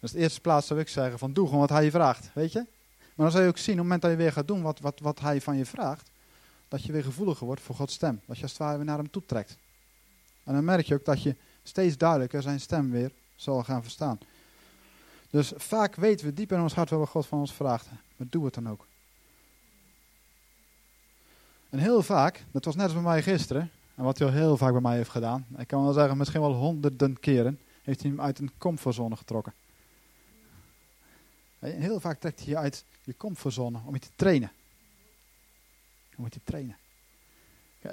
Dus 0.00 0.12
de 0.12 0.18
eerste 0.18 0.40
plaats 0.40 0.66
zou 0.66 0.80
ik 0.80 0.88
zeggen 0.88 1.18
van 1.18 1.32
doe 1.32 1.44
gewoon 1.44 1.60
wat 1.60 1.68
hij 1.68 1.84
je 1.84 1.90
vraagt, 1.90 2.30
weet 2.34 2.52
je. 2.52 2.58
Maar 2.98 3.26
dan 3.26 3.30
zal 3.30 3.40
je 3.40 3.48
ook 3.48 3.58
zien, 3.58 3.74
op 3.74 3.78
het 3.78 3.82
moment 3.82 4.02
dat 4.02 4.10
je 4.10 4.16
weer 4.16 4.32
gaat 4.32 4.48
doen 4.48 4.62
wat, 4.62 4.80
wat, 4.80 5.00
wat 5.00 5.20
hij 5.20 5.40
van 5.40 5.56
je 5.56 5.66
vraagt, 5.66 6.10
dat 6.68 6.84
je 6.84 6.92
weer 6.92 7.04
gevoeliger 7.04 7.46
wordt 7.46 7.62
voor 7.62 7.74
Gods 7.74 7.94
stem. 7.94 8.20
Dat 8.26 8.36
je 8.36 8.42
als 8.42 8.58
het 8.58 8.76
weer 8.76 8.84
naar 8.84 8.98
hem 8.98 9.10
toe 9.10 9.22
trekt. 9.26 9.56
En 10.44 10.54
dan 10.54 10.64
merk 10.64 10.86
je 10.86 10.94
ook 10.94 11.04
dat 11.04 11.22
je 11.22 11.36
steeds 11.62 11.96
duidelijker 11.96 12.42
zijn 12.42 12.60
stem 12.60 12.90
weer 12.90 13.12
zal 13.36 13.64
gaan 13.64 13.82
verstaan. 13.82 14.18
Dus 15.32 15.52
vaak 15.56 15.94
weten 15.94 16.26
we 16.26 16.32
diep 16.32 16.52
in 16.52 16.60
ons 16.60 16.74
hart 16.74 16.90
wel 16.90 16.98
wat 16.98 17.08
God 17.08 17.26
van 17.26 17.38
ons 17.38 17.52
vraagt. 17.52 17.88
Maar 18.16 18.26
doe 18.30 18.44
het 18.44 18.54
dan 18.54 18.68
ook. 18.68 18.86
En 21.70 21.78
heel 21.78 22.02
vaak, 22.02 22.44
dat 22.50 22.64
was 22.64 22.74
net 22.74 22.84
als 22.84 22.92
bij 22.92 23.02
mij 23.02 23.22
gisteren, 23.22 23.70
en 23.94 24.04
wat 24.04 24.18
hij 24.18 24.26
al 24.26 24.32
heel 24.32 24.56
vaak 24.56 24.72
bij 24.72 24.80
mij 24.80 24.96
heeft 24.96 25.10
gedaan, 25.10 25.46
ik 25.56 25.66
kan 25.66 25.82
wel 25.82 25.92
zeggen 25.92 26.16
misschien 26.16 26.40
wel 26.40 26.54
honderden 26.54 27.20
keren, 27.20 27.58
heeft 27.82 28.02
hij 28.02 28.10
hem 28.10 28.20
uit 28.20 28.38
een 28.38 28.50
comfortzone 28.58 29.16
getrokken. 29.16 29.54
Je, 31.58 31.66
Heel 31.66 32.00
vaak 32.00 32.20
trekt 32.20 32.38
hij 32.38 32.48
je 32.48 32.56
uit 32.56 32.84
je 33.04 33.16
comfortzone 33.16 33.80
om 33.84 33.94
je 33.94 34.00
te 34.00 34.10
trainen. 34.16 34.52
Om 36.16 36.24
je 36.24 36.30
te 36.30 36.40
trainen. 36.44 36.76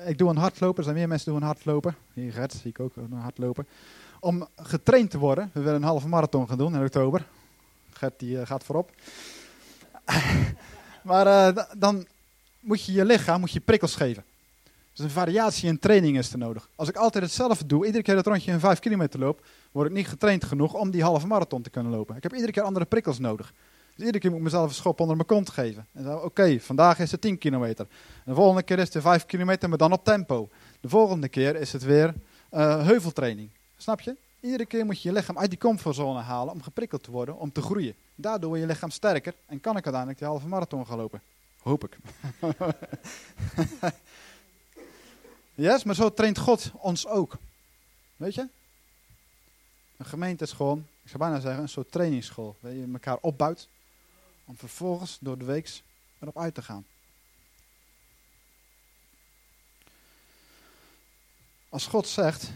Ik 0.06 0.18
doe 0.18 0.30
een 0.30 0.38
hardloper, 0.38 0.78
er 0.78 0.84
zijn 0.84 0.96
meer 0.96 1.08
mensen 1.08 1.32
die 1.32 1.40
doen 1.40 1.50
een 1.50 1.56
hardloper. 1.56 1.96
Hier 2.14 2.34
Gert, 2.34 2.54
zie 2.54 2.70
ik 2.70 2.80
ook 2.80 2.96
een 2.96 3.12
hardloper. 3.12 3.66
Om 4.20 4.48
getraind 4.56 5.12
te 5.12 5.18
worden, 5.18 5.50
we 5.54 5.60
willen 5.60 5.76
een 5.76 5.88
halve 5.88 6.08
marathon 6.08 6.48
gaan 6.48 6.58
doen 6.58 6.76
in 6.76 6.84
oktober. 6.84 7.26
Gert 7.92 8.20
die 8.20 8.40
eh, 8.40 8.48
gaat 8.48 8.64
voorop. 8.64 8.92
maar 11.04 11.28
eh, 11.28 11.64
dan 11.78 12.06
moet 12.60 12.86
je 12.86 12.92
je 12.92 13.06
lichaam 13.06 13.40
moet 13.40 13.52
je 13.52 13.60
prikkels 13.60 13.96
geven. 13.96 14.24
Dus 14.94 15.06
een 15.06 15.10
variatie 15.10 15.70
in 15.70 15.80
training 15.80 16.18
is 16.18 16.32
er 16.32 16.38
nodig. 16.38 16.70
Als 16.76 16.90
ik 16.90 16.96
altijd 16.96 17.24
hetzelfde 17.24 17.66
doe, 17.66 17.86
iedere 17.86 18.04
keer 18.04 18.16
dat 18.16 18.28
rondje 18.28 18.52
een 18.52 18.60
5 18.60 18.80
kilometer 18.80 19.20
loop, 19.20 19.46
word 19.72 19.88
ik 19.88 19.94
niet 19.94 20.08
getraind 20.08 20.44
genoeg 20.44 20.74
om 20.74 20.92
die 20.92 21.04
halve 21.04 21.28
marathon 21.28 21.62
te 21.62 21.70
kunnen 21.70 21.92
lopen. 21.92 22.16
Ik 22.16 22.24
heb 22.24 22.34
iedere 22.34 22.52
keer 22.52 22.64
andere 22.64 22.86
prikkels 22.86 23.20
nodig. 23.20 23.54
Dus 23.96 24.06
iedere 24.06 24.20
keer 24.20 24.30
moet 24.30 24.40
ik 24.40 24.46
mezelf 24.46 24.70
een 24.70 24.76
schop 24.76 25.00
onder 25.00 25.16
mijn 25.16 25.28
kont 25.28 25.50
geven. 25.50 25.88
En 25.92 26.04
dan, 26.04 26.22
oké, 26.22 26.60
vandaag 26.60 27.00
is 27.00 27.12
het 27.12 27.22
10 27.22 27.38
kilometer. 27.38 27.88
De 28.26 28.34
volgende 28.34 28.64
keer 28.64 28.80
is 28.80 28.94
het 28.94 29.04
5 29.04 29.26
kilometer, 29.26 29.70
maar 29.70 29.78
dan 29.78 29.92
op 29.92 30.04
tempo. 30.04 30.50
De 30.80 30.90
volgende 30.90 31.30
keer 31.30 31.56
is 31.56 31.74
het 31.74 31.84
weer 31.84 32.14
eh, 32.50 32.86
heuveltraining. 32.86 33.50
Snap 33.82 34.02
je? 34.02 34.18
Iedere 34.40 34.66
keer 34.66 34.86
moet 34.86 35.02
je 35.02 35.10
je 35.10 35.16
lichaam 35.16 35.38
uit 35.38 35.50
die 35.50 35.60
comfortzone 35.60 36.20
halen 36.20 36.54
om 36.54 36.62
geprikkeld 36.62 37.04
te 37.04 37.12
worden, 37.12 37.38
om 37.38 37.52
te 37.52 37.62
groeien. 37.62 37.96
Daardoor 38.16 38.50
wordt 38.50 38.64
je 38.64 38.70
lichaam 38.70 38.90
sterker 38.90 39.34
en 39.46 39.62
kan 39.62 39.78
ik 39.78 39.84
uiteindelijk 39.84 40.18
die 40.18 40.28
halve 40.28 40.48
marathon 40.48 40.88
gaan 40.88 40.98
lopen. 40.98 41.22
Hoop 41.60 41.84
ik. 41.84 41.98
yes, 45.56 45.84
maar 45.84 45.96
zo 45.96 46.14
traint 46.14 46.38
God 46.38 46.72
ons 46.76 47.08
ook. 47.08 47.38
Weet 48.16 48.36
je? 48.36 48.48
Een 49.98 50.06
gemeente 50.06 50.44
is 50.44 50.52
gewoon, 50.52 50.80
ik 51.04 51.10
zou 51.10 51.18
bijna 51.18 51.40
zeggen, 51.40 51.62
een 51.62 51.70
soort 51.70 51.92
trainingsschool. 51.92 52.56
Waar 52.60 52.74
je 52.74 52.90
elkaar 52.94 53.18
opbouwt 53.22 53.68
om 54.46 54.58
vervolgens 54.58 55.18
door 55.22 55.38
de 55.38 55.46
week 55.46 55.82
erop 56.20 56.38
uit 56.38 56.54
te 56.54 56.62
gaan. 56.62 56.86
Als 61.70 61.88
God 61.88 62.08
zegt, 62.08 62.52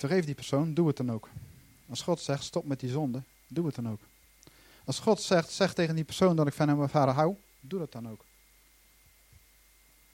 vergeef 0.00 0.24
die 0.24 0.34
persoon, 0.34 0.74
doe 0.74 0.86
het 0.86 0.96
dan 0.96 1.12
ook. 1.12 1.28
Als 1.88 2.02
God 2.02 2.20
zegt, 2.20 2.44
stop 2.44 2.64
met 2.64 2.80
die 2.80 2.90
zonde, 2.90 3.22
doe 3.48 3.66
het 3.66 3.74
dan 3.74 3.88
ook. 3.88 4.00
Als 4.84 4.98
God 4.98 5.22
zegt, 5.22 5.50
zeg 5.50 5.74
tegen 5.74 5.94
die 5.94 6.04
persoon 6.04 6.36
dat 6.36 6.46
ik 6.46 6.52
van 6.52 6.68
hem 6.68 6.82
of 6.82 6.92
haar 6.92 7.08
hou, 7.08 7.36
doe 7.60 7.78
dat 7.78 7.92
dan 7.92 8.08
ook. 8.08 8.24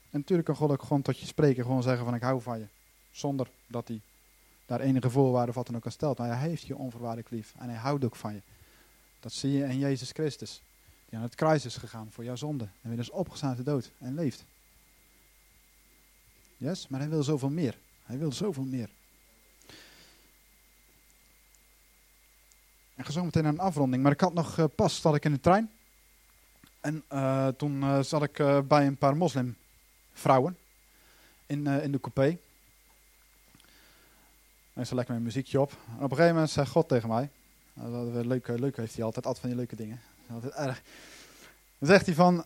En 0.09 0.19
natuurlijk 0.19 0.47
kan 0.47 0.55
God 0.57 0.71
ook 0.71 0.81
gewoon 0.81 1.01
tot 1.01 1.19
je 1.19 1.25
spreken, 1.25 1.63
gewoon 1.63 1.83
zeggen 1.83 2.05
van 2.05 2.15
ik 2.15 2.21
hou 2.21 2.41
van 2.41 2.59
je. 2.59 2.67
Zonder 3.11 3.49
dat 3.67 3.87
hij 3.87 4.01
daar 4.65 4.79
enige 4.79 5.09
voorwaarden 5.09 5.49
of 5.49 5.55
wat 5.55 5.65
dan 5.65 5.75
ook 5.75 5.85
aan 5.85 5.91
stelt. 5.91 6.17
Maar 6.17 6.27
hij 6.27 6.49
heeft 6.49 6.65
je 6.65 6.75
onvoorwaardelijk 6.75 7.29
lief 7.29 7.53
en 7.57 7.69
hij 7.69 7.77
houdt 7.77 8.05
ook 8.05 8.15
van 8.15 8.33
je. 8.33 8.41
Dat 9.19 9.33
zie 9.33 9.51
je 9.51 9.63
in 9.63 9.79
Jezus 9.79 10.11
Christus. 10.11 10.61
Die 11.09 11.17
aan 11.17 11.23
het 11.23 11.35
kruis 11.35 11.65
is 11.65 11.77
gegaan 11.77 12.11
voor 12.11 12.23
jouw 12.23 12.35
zonde. 12.35 12.67
En 12.81 12.89
weer 12.89 12.99
is 12.99 13.09
opgestaan 13.09 13.49
uit 13.49 13.57
de 13.57 13.63
dood 13.63 13.91
en 13.97 14.13
leeft. 14.13 14.45
Yes, 16.57 16.87
maar 16.87 16.99
hij 16.99 17.09
wil 17.09 17.23
zoveel 17.23 17.49
meer. 17.49 17.77
Hij 18.03 18.17
wil 18.17 18.31
zoveel 18.31 18.63
meer. 18.63 18.89
En 22.97 23.05
ga 23.05 23.11
zo 23.11 23.23
meteen 23.23 23.43
naar 23.43 23.51
een 23.51 23.59
afronding. 23.59 24.03
Maar 24.03 24.11
ik 24.11 24.21
had 24.21 24.33
nog 24.33 24.57
uh, 24.57 24.65
pas, 24.75 25.01
zat 25.01 25.15
ik 25.15 25.25
in 25.25 25.31
de 25.31 25.39
trein. 25.39 25.71
En 26.81 27.03
uh, 27.13 27.47
toen 27.47 27.81
uh, 27.81 27.99
zat 28.01 28.23
ik 28.23 28.33
bij 28.67 28.87
een 28.87 28.97
paar 28.97 29.17
moslimvrouwen 29.17 30.57
in, 31.45 31.67
in 31.67 31.91
de 31.91 31.99
coupé. 31.99 32.37
En 34.73 34.87
ze 34.87 34.95
lekker 34.95 35.13
mijn 35.13 35.25
muziekje 35.25 35.61
op. 35.61 35.71
En 35.71 35.95
op 35.95 36.01
een 36.01 36.09
gegeven 36.09 36.33
moment 36.33 36.49
zei 36.49 36.65
God 36.65 36.87
tegen 36.87 37.09
mij. 37.09 37.29
Leuk, 38.23 38.47
leuk 38.47 38.77
heeft 38.77 38.95
hij 38.95 39.03
altijd, 39.03 39.25
altijd 39.25 39.39
van 39.39 39.49
die 39.49 39.57
leuke 39.57 39.75
dingen. 39.75 40.01
Altijd 40.31 40.53
erg. 40.53 40.81
Dan 41.77 41.89
zegt 41.89 42.05
hij 42.05 42.15
van, 42.15 42.45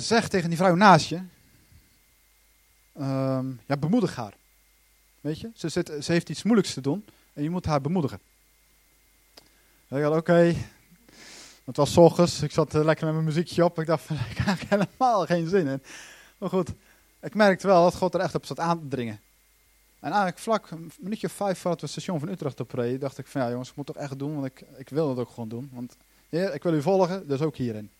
zeg 0.00 0.28
tegen 0.28 0.48
die 0.48 0.58
vrouw 0.58 0.74
naast 0.74 1.08
je. 1.08 1.20
Ehm, 2.92 3.46
ja, 3.66 3.76
bemoedig 3.76 4.16
haar. 4.16 4.34
Weet 5.20 5.40
je, 5.40 5.50
ze, 5.54 5.68
zit, 5.68 5.92
ze 6.00 6.12
heeft 6.12 6.28
iets 6.28 6.42
moeilijks 6.42 6.74
te 6.74 6.80
doen 6.80 7.04
en 7.32 7.42
je 7.42 7.50
moet 7.50 7.64
haar 7.64 7.80
bemoedigen. 7.80 8.20
Ik 9.90 10.02
dacht, 10.02 10.16
oké. 10.16 10.54
Het 11.64 11.76
was 11.76 11.96
ochtends, 11.96 12.42
ik 12.42 12.50
zat 12.50 12.72
lekker 12.72 13.04
met 13.04 13.14
mijn 13.14 13.26
muziekje 13.26 13.64
op. 13.64 13.78
Ik 13.78 13.86
dacht, 13.86 14.04
van, 14.06 14.16
ik 14.16 14.36
heb 14.36 14.58
helemaal 14.68 15.26
geen 15.26 15.48
zin 15.48 15.66
in. 15.66 15.82
Maar 16.38 16.48
goed, 16.48 16.72
ik 17.20 17.34
merkte 17.34 17.66
wel 17.66 17.82
dat 17.82 17.94
God 17.94 18.14
er 18.14 18.20
echt 18.20 18.34
op 18.34 18.44
zat 18.44 18.60
aan 18.60 18.80
te 18.80 18.88
dringen. 18.88 19.20
En 20.00 20.08
eigenlijk 20.08 20.38
vlak, 20.38 20.70
een 20.70 20.92
minuutje 21.00 21.26
of 21.26 21.32
vijf 21.32 21.58
voordat 21.58 21.80
we 21.80 21.86
het 21.86 21.94
station 21.94 22.18
van 22.18 22.28
Utrecht 22.28 22.60
opreden, 22.60 23.00
dacht 23.00 23.18
ik 23.18 23.26
van 23.26 23.40
ja 23.40 23.50
jongens, 23.50 23.70
ik 23.70 23.76
moet 23.76 23.86
toch 23.86 23.96
echt 23.96 24.18
doen, 24.18 24.34
want 24.34 24.46
ik, 24.46 24.64
ik 24.76 24.88
wil 24.88 25.08
het 25.08 25.18
ook 25.18 25.28
gewoon 25.28 25.48
doen. 25.48 25.70
Want 25.72 25.96
ik 26.28 26.62
wil 26.62 26.74
u 26.74 26.82
volgen, 26.82 27.28
dus 27.28 27.40
ook 27.40 27.56
hierin. 27.56 27.90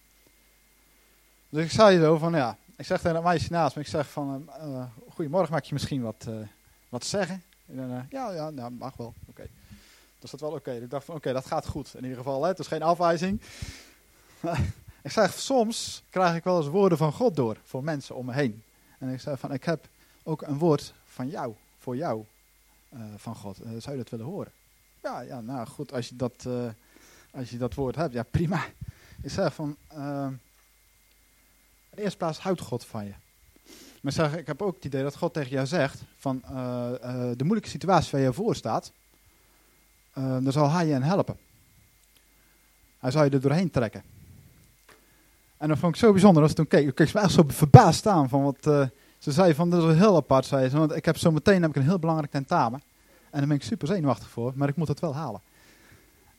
Dus 1.48 1.64
ik 1.64 1.70
zei 1.70 2.00
zo 2.00 2.18
van 2.18 2.32
ja, 2.32 2.56
ik 2.76 2.86
zeg 2.86 3.00
tegen 3.00 3.16
het 3.16 3.24
meisje 3.24 3.52
naast 3.52 3.76
me, 3.76 3.82
ik 3.82 3.88
zeg 3.88 4.10
van 4.10 4.50
uh, 4.62 4.84
goedemorgen, 5.08 5.52
maak 5.52 5.64
je 5.64 5.72
misschien 5.72 6.02
wat, 6.02 6.26
wat 6.88 7.04
zeggen? 7.04 7.42
En 7.66 8.06
ja, 8.10 8.32
ja, 8.32 8.50
nou, 8.50 8.72
mag 8.72 8.96
wel, 8.96 9.14
oké. 9.26 9.48
Dus 10.20 10.30
dat 10.30 10.40
wel 10.40 10.50
oké. 10.52 10.72
Ik 10.72 10.90
dacht 10.90 11.04
van 11.04 11.14
oké, 11.14 11.32
dat 11.32 11.46
gaat 11.46 11.66
goed. 11.66 11.94
In 11.94 12.02
ieder 12.02 12.18
geval, 12.18 12.42
hè? 12.42 12.48
het 12.48 12.58
is 12.58 12.66
geen 12.66 12.82
afwijzing. 12.82 13.40
ik 15.02 15.10
zeg, 15.10 15.32
soms 15.32 16.02
krijg 16.10 16.36
ik 16.36 16.44
wel 16.44 16.56
eens 16.56 16.68
woorden 16.68 16.98
van 16.98 17.12
God 17.12 17.36
door 17.36 17.56
voor 17.64 17.84
mensen 17.84 18.14
om 18.14 18.26
me 18.26 18.32
heen. 18.32 18.62
En 18.98 19.08
ik 19.08 19.20
zeg 19.20 19.38
van, 19.38 19.52
ik 19.52 19.64
heb 19.64 19.88
ook 20.22 20.42
een 20.42 20.58
woord 20.58 20.94
van 21.04 21.28
jou, 21.28 21.54
voor 21.78 21.96
jou, 21.96 22.24
uh, 22.94 23.00
van 23.16 23.34
God. 23.34 23.60
Uh, 23.60 23.68
zou 23.78 23.90
je 23.96 24.02
dat 24.02 24.10
willen 24.10 24.26
horen? 24.26 24.52
Ja, 25.02 25.20
ja, 25.20 25.40
nou 25.40 25.66
goed, 25.66 25.92
als 25.92 26.08
je 26.08 26.16
dat, 26.16 26.44
uh, 26.46 26.68
als 27.30 27.50
je 27.50 27.58
dat 27.58 27.74
woord 27.74 27.96
hebt, 27.96 28.12
ja 28.12 28.22
prima. 28.22 28.64
Ik 29.22 29.30
zeg 29.30 29.54
van, 29.54 29.76
in 29.90 30.40
de 31.90 32.02
eerste 32.02 32.18
plaats 32.18 32.38
houdt 32.38 32.60
God 32.60 32.84
van 32.84 33.04
je. 33.04 33.12
Maar 34.00 34.12
zeg, 34.12 34.36
ik 34.36 34.46
heb 34.46 34.62
ook 34.62 34.74
het 34.74 34.84
idee 34.84 35.02
dat 35.02 35.16
God 35.16 35.32
tegen 35.32 35.50
jou 35.50 35.66
zegt, 35.66 36.02
van 36.16 36.40
de 37.36 37.44
moeilijke 37.44 37.68
situatie 37.68 38.10
waar 38.10 38.20
je 38.20 38.32
voor 38.32 38.56
staat, 38.56 38.92
uh, 40.18 40.24
dan 40.24 40.52
zal 40.52 40.70
hij 40.70 40.86
je 40.86 41.00
helpen. 41.00 41.36
Hij 42.98 43.10
zal 43.10 43.24
je 43.24 43.30
er 43.30 43.40
doorheen 43.40 43.70
trekken. 43.70 44.02
En 45.56 45.68
dat 45.68 45.78
vond 45.78 45.94
ik 45.94 46.00
zo 46.00 46.12
bijzonder. 46.12 46.42
Als 46.42 46.52
toen 46.52 46.66
keek, 46.66 46.86
ik 46.86 46.94
keek 46.94 47.14
me 47.14 47.20
echt 47.20 47.32
zo 47.32 47.44
verbaasd 47.46 47.98
staan 47.98 48.28
van 48.28 48.42
wat 48.42 48.66
uh, 48.66 48.86
ze 49.18 49.32
zei 49.32 49.54
van, 49.54 49.70
dat 49.70 49.90
is 49.90 49.98
heel 49.98 50.16
apart, 50.16 50.46
zei 50.46 50.68
ze. 50.68 50.78
Want 50.78 50.96
ik 50.96 51.04
heb 51.04 51.16
zo 51.16 51.30
meteen 51.30 51.62
heb 51.62 51.70
ik 51.70 51.76
een 51.76 51.82
heel 51.82 51.98
belangrijk 51.98 52.32
tentamen. 52.32 52.82
En 53.30 53.38
daar 53.38 53.46
ben 53.46 53.56
ik 53.56 53.62
super 53.62 53.88
zenuwachtig 53.88 54.28
voor, 54.28 54.52
maar 54.54 54.68
ik 54.68 54.76
moet 54.76 54.88
het 54.88 55.00
wel 55.00 55.14
halen. 55.14 55.40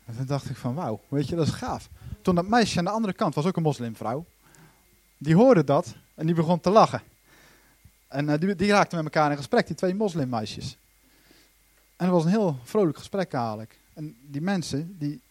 En 0.06 0.16
toen 0.16 0.26
dacht 0.26 0.50
ik 0.50 0.56
van, 0.56 0.74
wauw, 0.74 1.00
weet 1.08 1.28
je, 1.28 1.36
dat 1.36 1.48
is 1.48 1.54
gaaf. 1.54 1.90
Toen 2.22 2.36
dat 2.36 2.48
meisje 2.48 2.78
aan 2.78 2.86
de 2.86 2.92
andere 2.92 3.14
kant 3.14 3.36
was 3.36 3.46
ook 3.46 3.56
een 3.56 3.64
moslimvrouw. 3.64 4.26
Die 5.18 5.36
hoorde 5.36 5.64
dat 5.64 5.96
en 6.16 6.26
die 6.26 6.36
begon 6.36 6.60
te 6.60 6.70
lachen. 6.70 7.02
En 8.08 8.30
uh, 8.30 8.34
die, 8.40 8.56
die 8.56 8.72
raakten 8.72 9.04
met 9.04 9.14
elkaar 9.14 9.32
in 9.32 9.38
gesprek, 9.38 9.68
die 9.68 9.76
twee 9.76 9.96
moslimmeisjes. 9.96 10.78
En 12.02 12.08
het 12.08 12.16
was 12.16 12.26
een 12.26 12.32
heel 12.32 12.60
vrolijk 12.64 12.98
gesprek 12.98 13.34
eigenlijk. 13.34 13.80
En 13.94 14.16
die 14.22 14.42
mensen, 14.42 14.96
die, 14.98 15.22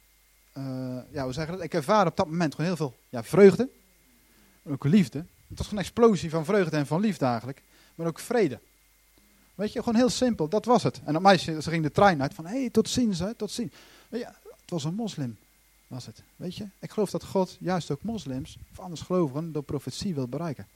uh, 0.58 0.98
ja, 1.12 1.24
hoe 1.24 1.32
zeggen 1.32 1.54
dat? 1.54 1.64
Ik 1.64 1.74
ervaar 1.74 2.06
op 2.06 2.16
dat 2.16 2.26
moment 2.26 2.54
gewoon 2.54 2.66
heel 2.66 2.76
veel 2.76 2.96
ja, 3.08 3.24
vreugde. 3.24 3.68
Ook 4.62 4.84
liefde. 4.84 5.24
Het 5.48 5.58
was 5.58 5.70
een 5.72 5.78
explosie 5.78 6.30
van 6.30 6.44
vreugde 6.44 6.76
en 6.76 6.86
van 6.86 7.00
liefde 7.00 7.24
eigenlijk. 7.24 7.62
Maar 7.94 8.06
ook 8.06 8.18
vrede. 8.18 8.60
Weet 9.54 9.72
je, 9.72 9.78
gewoon 9.78 9.94
heel 9.94 10.08
simpel. 10.08 10.48
Dat 10.48 10.64
was 10.64 10.82
het. 10.82 11.00
En 11.04 11.12
dat 11.12 11.22
meisje, 11.22 11.62
ze 11.62 11.70
ging 11.70 11.82
de 11.82 11.90
trein 11.90 12.22
uit 12.22 12.34
van, 12.34 12.46
hé, 12.46 12.60
hey, 12.60 12.70
tot 12.70 12.88
ziens, 12.88 13.18
hè, 13.18 13.34
tot 13.34 13.50
ziens. 13.50 13.72
Je, 14.08 14.24
het 14.60 14.70
was 14.70 14.84
een 14.84 14.94
moslim, 14.94 15.38
was 15.86 16.06
het. 16.06 16.22
Weet 16.36 16.56
je, 16.56 16.66
ik 16.78 16.90
geloof 16.90 17.10
dat 17.10 17.24
God 17.24 17.56
juist 17.60 17.90
ook 17.90 18.02
moslims, 18.02 18.58
of 18.70 18.80
anders 18.80 19.00
gelovigen, 19.00 19.52
door 19.52 19.62
profetie 19.62 20.14
wil 20.14 20.28
bereiken. 20.28 20.66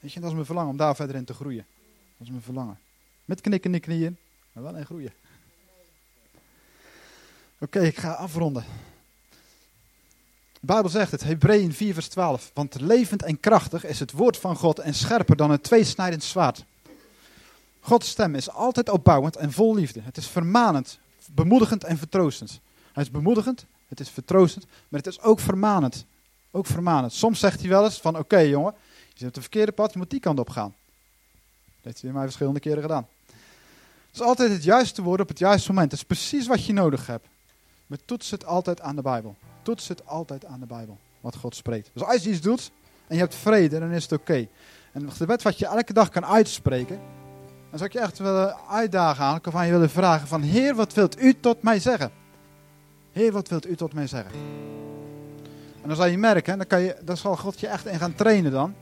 Weet 0.00 0.12
je, 0.12 0.20
dat 0.20 0.28
is 0.28 0.34
mijn 0.34 0.46
verlangen 0.46 0.70
om 0.70 0.76
daar 0.76 0.96
verder 0.96 1.16
in 1.16 1.24
te 1.24 1.34
groeien. 1.34 1.66
Dat 2.22 2.30
is 2.30 2.36
mijn 2.36 2.52
verlangen. 2.52 2.78
Met 3.24 3.40
knikken 3.40 3.72
in 3.72 3.80
de 3.80 3.86
knieën, 3.86 4.16
maar 4.52 4.62
wel 4.62 4.76
in 4.76 4.84
groeien. 4.84 5.12
Oké, 7.58 7.80
ik 7.80 7.98
ga 7.98 8.12
afronden. 8.12 8.64
De 10.52 10.66
Bijbel 10.66 10.90
zegt 10.90 11.10
het, 11.10 11.22
Hebreeën 11.22 11.72
4 11.72 11.94
vers 11.94 12.08
12. 12.08 12.50
Want 12.54 12.80
levend 12.80 13.22
en 13.22 13.40
krachtig 13.40 13.84
is 13.84 14.00
het 14.00 14.12
woord 14.12 14.36
van 14.36 14.56
God 14.56 14.78
en 14.78 14.94
scherper 14.94 15.36
dan 15.36 15.50
een 15.50 15.60
tweesnijdend 15.60 16.24
zwaard. 16.24 16.64
Gods 17.80 18.08
stem 18.08 18.34
is 18.34 18.50
altijd 18.50 18.88
opbouwend 18.88 19.36
en 19.36 19.52
vol 19.52 19.74
liefde. 19.74 20.00
Het 20.02 20.16
is 20.16 20.26
vermanend, 20.26 20.98
bemoedigend 21.32 21.84
en 21.84 21.98
vertroostend. 21.98 22.60
Hij 22.92 23.02
is 23.02 23.10
bemoedigend, 23.10 23.66
het 23.88 24.00
is 24.00 24.08
vertroostend, 24.08 24.66
maar 24.88 25.00
het 25.00 25.12
is 25.12 25.20
ook 25.20 25.40
vermanend. 25.40 26.04
Ook 26.50 26.66
vermanend. 26.66 27.12
Soms 27.12 27.40
zegt 27.40 27.60
hij 27.60 27.68
wel 27.68 27.84
eens 27.84 28.00
van 28.00 28.18
oké 28.18 28.38
jongen, 28.38 28.74
je 29.08 29.18
zit 29.18 29.28
op 29.28 29.34
het 29.34 29.42
verkeerde 29.42 29.72
pad, 29.72 29.92
je 29.92 29.98
moet 29.98 30.10
die 30.10 30.20
kant 30.20 30.38
op 30.38 30.50
gaan. 30.50 30.74
Dat 31.82 31.92
heeft 31.92 32.02
hij 32.02 32.12
mij 32.12 32.22
verschillende 32.22 32.60
keren 32.60 32.82
gedaan. 32.82 33.06
Het 33.26 34.20
is 34.20 34.26
altijd 34.26 34.50
het 34.50 34.64
juiste 34.64 35.02
woord 35.02 35.20
op 35.20 35.28
het 35.28 35.38
juiste 35.38 35.72
moment. 35.72 35.90
Het 35.90 36.00
is 36.00 36.06
precies 36.06 36.46
wat 36.46 36.64
je 36.64 36.72
nodig 36.72 37.06
hebt. 37.06 37.26
Maar 37.86 37.98
toets 38.04 38.30
het 38.30 38.46
altijd 38.46 38.80
aan 38.80 38.96
de 38.96 39.02
Bijbel. 39.02 39.36
Toets 39.62 39.88
het 39.88 40.06
altijd 40.06 40.44
aan 40.44 40.60
de 40.60 40.66
Bijbel. 40.66 40.98
Wat 41.20 41.36
God 41.36 41.56
spreekt. 41.56 41.90
Dus 41.92 42.02
als 42.02 42.22
je 42.22 42.30
iets 42.30 42.40
doet 42.40 42.70
en 43.06 43.14
je 43.14 43.20
hebt 43.20 43.34
vrede, 43.34 43.78
dan 43.78 43.90
is 43.90 44.02
het 44.02 44.12
oké. 44.12 44.46
En 44.92 45.04
het 45.04 45.14
gebed 45.14 45.42
wat 45.42 45.58
je 45.58 45.66
elke 45.66 45.92
dag 45.92 46.08
kan 46.08 46.26
uitspreken. 46.26 47.00
Dan 47.70 47.78
zou 47.78 47.84
ik 47.84 47.92
je 47.92 48.00
echt 48.00 48.18
willen 48.18 48.56
uitdagen 48.68 49.24
aan. 49.24 49.40
Of 49.44 49.54
aan 49.54 49.66
je 49.66 49.72
willen 49.72 49.90
vragen 49.90 50.28
van 50.28 50.42
Heer, 50.42 50.74
wat 50.74 50.94
wilt 50.94 51.20
u 51.20 51.40
tot 51.40 51.62
mij 51.62 51.80
zeggen? 51.80 52.10
Heer, 53.12 53.32
wat 53.32 53.48
wilt 53.48 53.66
u 53.66 53.76
tot 53.76 53.94
mij 53.94 54.06
zeggen? 54.06 54.32
En 55.82 55.88
dan 55.88 55.96
zal 55.96 56.06
je 56.06 56.18
merken, 56.18 56.58
dan, 56.58 56.66
kan 56.66 56.80
je, 56.80 56.96
dan 57.04 57.16
zal 57.16 57.36
God 57.36 57.60
je 57.60 57.66
echt 57.66 57.86
in 57.86 57.98
gaan 57.98 58.14
trainen 58.14 58.52
dan. 58.52 58.74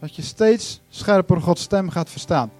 Dat 0.00 0.16
je 0.16 0.22
steeds 0.22 0.80
scherper 0.88 1.40
Gods 1.40 1.62
stem 1.62 1.90
gaat 1.90 2.10
verstaan. 2.10 2.50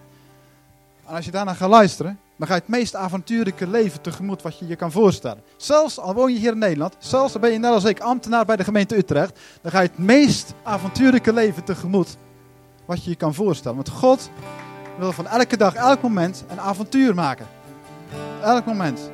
En 1.06 1.14
als 1.14 1.24
je 1.24 1.30
daarna 1.30 1.54
gaat 1.54 1.70
luisteren, 1.70 2.18
dan 2.36 2.46
ga 2.46 2.54
je 2.54 2.60
het 2.60 2.68
meest 2.68 2.94
avontuurlijke 2.94 3.66
leven 3.66 4.00
tegemoet 4.00 4.42
wat 4.42 4.58
je 4.58 4.66
je 4.66 4.76
kan 4.76 4.92
voorstellen. 4.92 5.42
Zelfs 5.56 5.98
al 5.98 6.14
woon 6.14 6.32
je 6.32 6.38
hier 6.38 6.52
in 6.52 6.58
Nederland, 6.58 6.96
zelfs 6.98 7.34
al 7.34 7.40
ben 7.40 7.52
je 7.52 7.58
net 7.58 7.72
als 7.72 7.84
ik 7.84 8.00
ambtenaar 8.00 8.44
bij 8.44 8.56
de 8.56 8.64
gemeente 8.64 8.96
Utrecht, 8.96 9.38
dan 9.62 9.70
ga 9.70 9.80
je 9.80 9.88
het 9.88 9.98
meest 9.98 10.54
avontuurlijke 10.62 11.32
leven 11.32 11.64
tegemoet 11.64 12.16
wat 12.84 13.04
je 13.04 13.10
je 13.10 13.16
kan 13.16 13.34
voorstellen. 13.34 13.76
Want 13.76 13.88
God 13.88 14.30
wil 14.98 15.12
van 15.12 15.26
elke 15.26 15.56
dag, 15.56 15.74
elk 15.74 16.02
moment 16.02 16.44
een 16.48 16.60
avontuur 16.60 17.14
maken. 17.14 17.46
Elk 18.42 18.64
moment. 18.64 19.10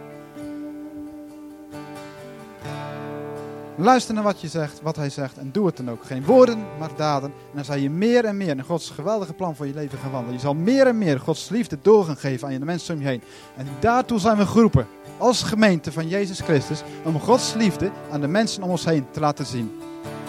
Luister 3.76 4.14
naar 4.14 4.22
wat, 4.22 4.40
je 4.40 4.48
zegt, 4.48 4.80
wat 4.82 4.96
hij 4.96 5.10
zegt 5.10 5.38
en 5.38 5.50
doe 5.52 5.66
het 5.66 5.76
dan 5.76 5.90
ook. 5.90 6.04
Geen 6.04 6.24
woorden, 6.24 6.66
maar 6.78 6.90
daden. 6.96 7.30
En 7.30 7.54
dan 7.54 7.64
zal 7.64 7.76
je 7.76 7.90
meer 7.90 8.24
en 8.24 8.36
meer 8.36 8.48
in 8.48 8.62
Gods 8.62 8.90
geweldige 8.90 9.32
plan 9.32 9.56
voor 9.56 9.66
je 9.66 9.74
leven 9.74 9.98
gaan 9.98 10.10
wandelen. 10.10 10.34
Je 10.34 10.40
zal 10.40 10.54
meer 10.54 10.86
en 10.86 10.98
meer 10.98 11.20
Gods 11.20 11.48
liefde 11.48 11.78
door 11.82 12.04
gaan 12.04 12.16
geven 12.16 12.48
aan 12.48 12.58
de 12.58 12.64
mensen 12.64 12.94
om 12.94 13.00
je 13.00 13.06
heen. 13.06 13.22
En 13.56 13.66
daartoe 13.80 14.18
zijn 14.18 14.36
we 14.36 14.46
geroepen, 14.46 14.86
als 15.18 15.42
gemeente 15.42 15.92
van 15.92 16.08
Jezus 16.08 16.40
Christus, 16.40 16.82
om 17.04 17.20
Gods 17.20 17.54
liefde 17.54 17.90
aan 18.10 18.20
de 18.20 18.28
mensen 18.28 18.62
om 18.62 18.70
ons 18.70 18.84
heen 18.84 19.06
te 19.10 19.20
laten 19.20 19.46
zien. 19.46 19.80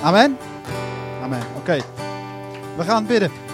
Amen? 0.02 0.38
Amen. 1.24 1.42
Oké. 1.58 1.78
We 2.78 2.84
gaan 2.84 3.06
bidden. 3.06 3.45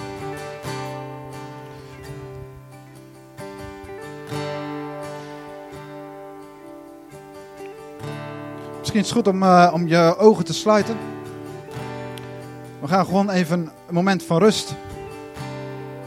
Misschien 8.93 9.09
is 9.09 9.15
het 9.15 9.25
goed 9.25 9.41
om, 9.41 9.43
uh, 9.43 9.71
om 9.73 9.87
je 9.87 10.15
ogen 10.17 10.45
te 10.45 10.53
sluiten. 10.53 10.97
We 12.79 12.87
gaan 12.87 13.05
gewoon 13.05 13.29
even 13.29 13.71
een 13.87 13.93
moment 13.93 14.23
van 14.23 14.37
rust 14.37 14.75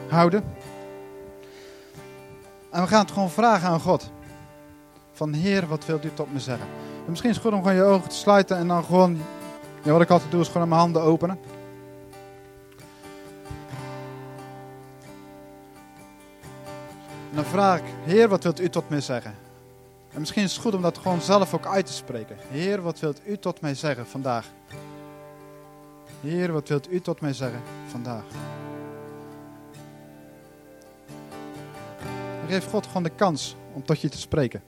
houden. 0.09 0.45
En 2.71 2.83
we 2.83 2.89
gaan 2.89 3.01
het 3.01 3.11
gewoon 3.11 3.31
vragen 3.31 3.69
aan 3.69 3.81
God. 3.81 4.11
Van 5.13 5.33
Heer, 5.33 5.67
wat 5.67 5.87
wilt 5.87 6.05
u 6.05 6.11
tot 6.15 6.33
me 6.33 6.41
zeggen? 6.41 6.67
En 7.05 7.11
misschien 7.11 7.31
is 7.31 7.37
het 7.37 7.45
goed 7.45 7.55
om 7.55 7.63
gewoon 7.63 7.77
je 7.77 7.83
ogen 7.83 8.09
te 8.09 8.17
sluiten 8.17 8.57
en 8.57 8.69
dan 8.69 8.85
gewoon... 8.85 9.19
Ja, 9.83 9.93
wat 9.93 10.01
ik 10.01 10.11
altijd 10.11 10.31
doe 10.31 10.41
is 10.41 10.49
gewoon 10.49 10.69
mijn 10.69 10.81
handen 10.81 11.03
openen. 11.03 11.39
En 17.31 17.35
dan 17.35 17.45
vraag 17.45 17.79
ik, 17.79 17.85
Heer, 18.05 18.29
wat 18.29 18.43
wilt 18.43 18.61
u 18.61 18.69
tot 18.69 18.89
mij 18.89 19.01
zeggen? 19.01 19.44
En 20.15 20.21
misschien 20.21 20.43
is 20.43 20.53
het 20.53 20.63
goed 20.63 20.75
om 20.75 20.83
dat 20.83 20.99
gewoon 20.99 21.21
zelf 21.21 21.55
ook 21.55 21.67
uit 21.67 21.87
te 21.87 21.93
spreken. 21.93 22.37
Heer, 22.49 22.83
wat 22.83 23.01
wilt 23.01 23.21
u 23.27 23.39
tot 23.39 23.61
mij 23.61 23.75
zeggen 23.75 24.07
vandaag? 24.07 24.47
Heer, 26.21 26.53
wat 26.53 26.69
wilt 26.69 26.93
u 26.93 27.01
tot 27.01 27.21
mij 27.21 27.33
zeggen 27.33 27.61
vandaag? 27.87 28.25
Geef 32.49 32.71
God 32.71 32.87
gewoon 32.87 33.03
de 33.03 33.11
kans 33.11 33.57
om 33.73 33.85
tot 33.85 34.01
je 34.01 34.09
te 34.09 34.19
spreken. 34.19 34.63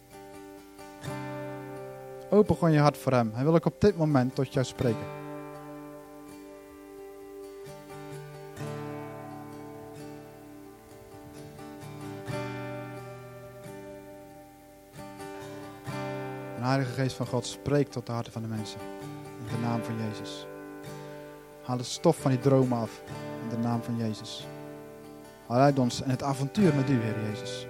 Open 2.30 2.54
gewoon 2.54 2.72
je 2.72 2.78
hart 2.78 2.98
voor 2.98 3.12
Hem. 3.12 3.30
Hij 3.34 3.44
wil 3.44 3.54
ook 3.54 3.66
op 3.66 3.80
dit 3.80 3.96
moment 3.96 4.34
tot 4.34 4.52
jou 4.52 4.66
spreken. 4.66 5.25
Heilige 16.76 17.00
Geest 17.00 17.16
van 17.16 17.26
God 17.26 17.46
spreekt 17.46 17.92
tot 17.92 18.06
de 18.06 18.12
harten 18.12 18.32
van 18.32 18.42
de 18.42 18.48
mensen. 18.48 18.80
In 19.38 19.46
de 19.46 19.66
naam 19.66 19.82
van 19.82 19.94
Jezus. 19.96 20.46
Haal 21.62 21.76
het 21.76 21.86
stof 21.86 22.16
van 22.16 22.30
die 22.30 22.40
dromen 22.40 22.78
af. 22.78 23.02
In 23.42 23.48
de 23.48 23.68
naam 23.68 23.82
van 23.82 23.96
Jezus. 23.96 24.46
Haal 25.46 25.60
uit 25.60 25.78
ons 25.78 26.02
en 26.02 26.10
het 26.10 26.22
avontuur 26.22 26.74
met 26.74 26.90
u, 26.90 27.00
Heer 27.00 27.30
Jezus. 27.30 27.66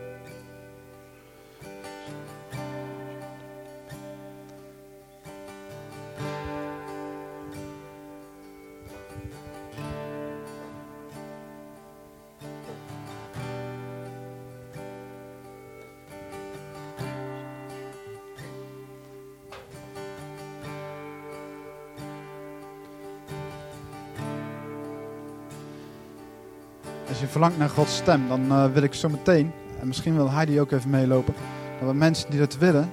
Als 27.16 27.24
je 27.24 27.31
verlangt 27.31 27.59
naar 27.59 27.68
Gods 27.68 27.96
stem, 27.96 28.29
dan 28.29 28.44
uh, 28.52 28.64
wil 28.72 28.83
ik 28.83 28.94
zo 28.94 29.09
meteen, 29.09 29.52
en 29.81 29.87
misschien 29.87 30.16
wil 30.16 30.31
Heidi 30.31 30.61
ook 30.61 30.70
even 30.70 30.90
meelopen, 30.90 31.35
dat 31.81 31.88
we 31.88 31.94
mensen 31.94 32.31
die 32.31 32.38
dat 32.38 32.57
willen, 32.57 32.90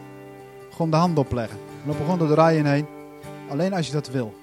gewoon 0.71 0.89
de 0.89 0.97
handen 0.97 1.23
opleggen. 1.23 1.57
We 1.57 1.87
lopen 1.87 2.03
gewoon 2.03 2.19
door 2.19 2.27
de 2.27 2.33
rijen 2.33 2.65
heen. 2.65 2.85
Alleen 3.49 3.73
als 3.73 3.87
je 3.87 3.93
dat 3.93 4.09
wil. 4.09 4.33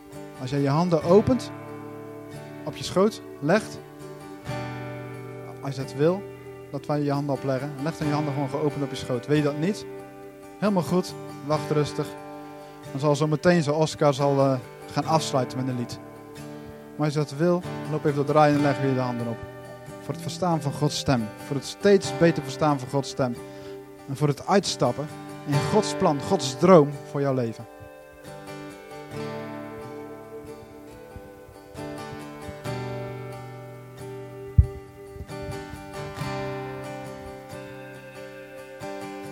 Als 0.41 0.51
je 0.51 0.63
je 0.63 0.69
handen 0.69 1.03
opent, 1.03 1.51
op 2.65 2.77
je 2.77 2.85
schoot 2.85 3.23
legt, 3.39 3.79
als 5.61 5.75
je 5.75 5.83
dat 5.83 5.95
wil, 5.95 6.23
dat 6.71 6.87
wij 6.87 7.03
je 7.03 7.13
handen 7.13 7.35
opleggen. 7.35 7.73
Leg 7.83 7.97
dan 7.97 8.07
je 8.07 8.13
handen 8.13 8.33
gewoon 8.33 8.49
geopend 8.49 8.83
op 8.83 8.91
je 8.91 8.97
schoot. 8.97 9.27
Weet 9.27 9.39
je 9.39 9.45
dat 9.45 9.59
niet? 9.59 9.87
Helemaal 10.59 10.83
goed. 10.83 11.15
Wacht 11.47 11.71
rustig. 11.71 12.07
Dan 12.91 13.01
zal 13.01 13.17
zo 13.17 13.27
meteen 13.27 13.63
zo 13.63 13.73
Oscar 13.73 14.15
zal, 14.15 14.37
uh, 14.37 14.53
gaan 14.93 15.05
afsluiten 15.05 15.59
met 15.59 15.69
een 15.69 15.79
lied. 15.79 15.99
Maar 16.97 17.05
als 17.05 17.15
je 17.15 17.21
dat 17.21 17.35
wil, 17.37 17.63
loop 17.91 18.05
even 18.05 18.17
door 18.17 18.27
de 18.27 18.33
rijen 18.33 18.55
en 18.57 18.63
leg 18.63 18.81
weer 18.81 18.95
de 18.95 19.01
handen 19.01 19.29
op. 19.29 19.50
Voor 20.11 20.19
het 20.19 20.29
verstaan 20.29 20.63
van 20.63 20.73
Gods 20.73 20.99
stem. 20.99 21.29
Voor 21.47 21.57
het 21.57 21.65
steeds 21.65 22.19
beter 22.19 22.43
verstaan 22.43 22.79
van 22.79 22.89
Gods 22.89 23.09
stem. 23.09 23.37
En 24.09 24.17
voor 24.17 24.29
het 24.29 24.47
uitstappen 24.47 25.07
in 25.47 25.55
Gods 25.73 25.95
plan, 25.95 26.21
Gods 26.21 26.59
droom 26.59 26.91
voor 27.11 27.21
jouw 27.21 27.35
leven. 27.35 27.80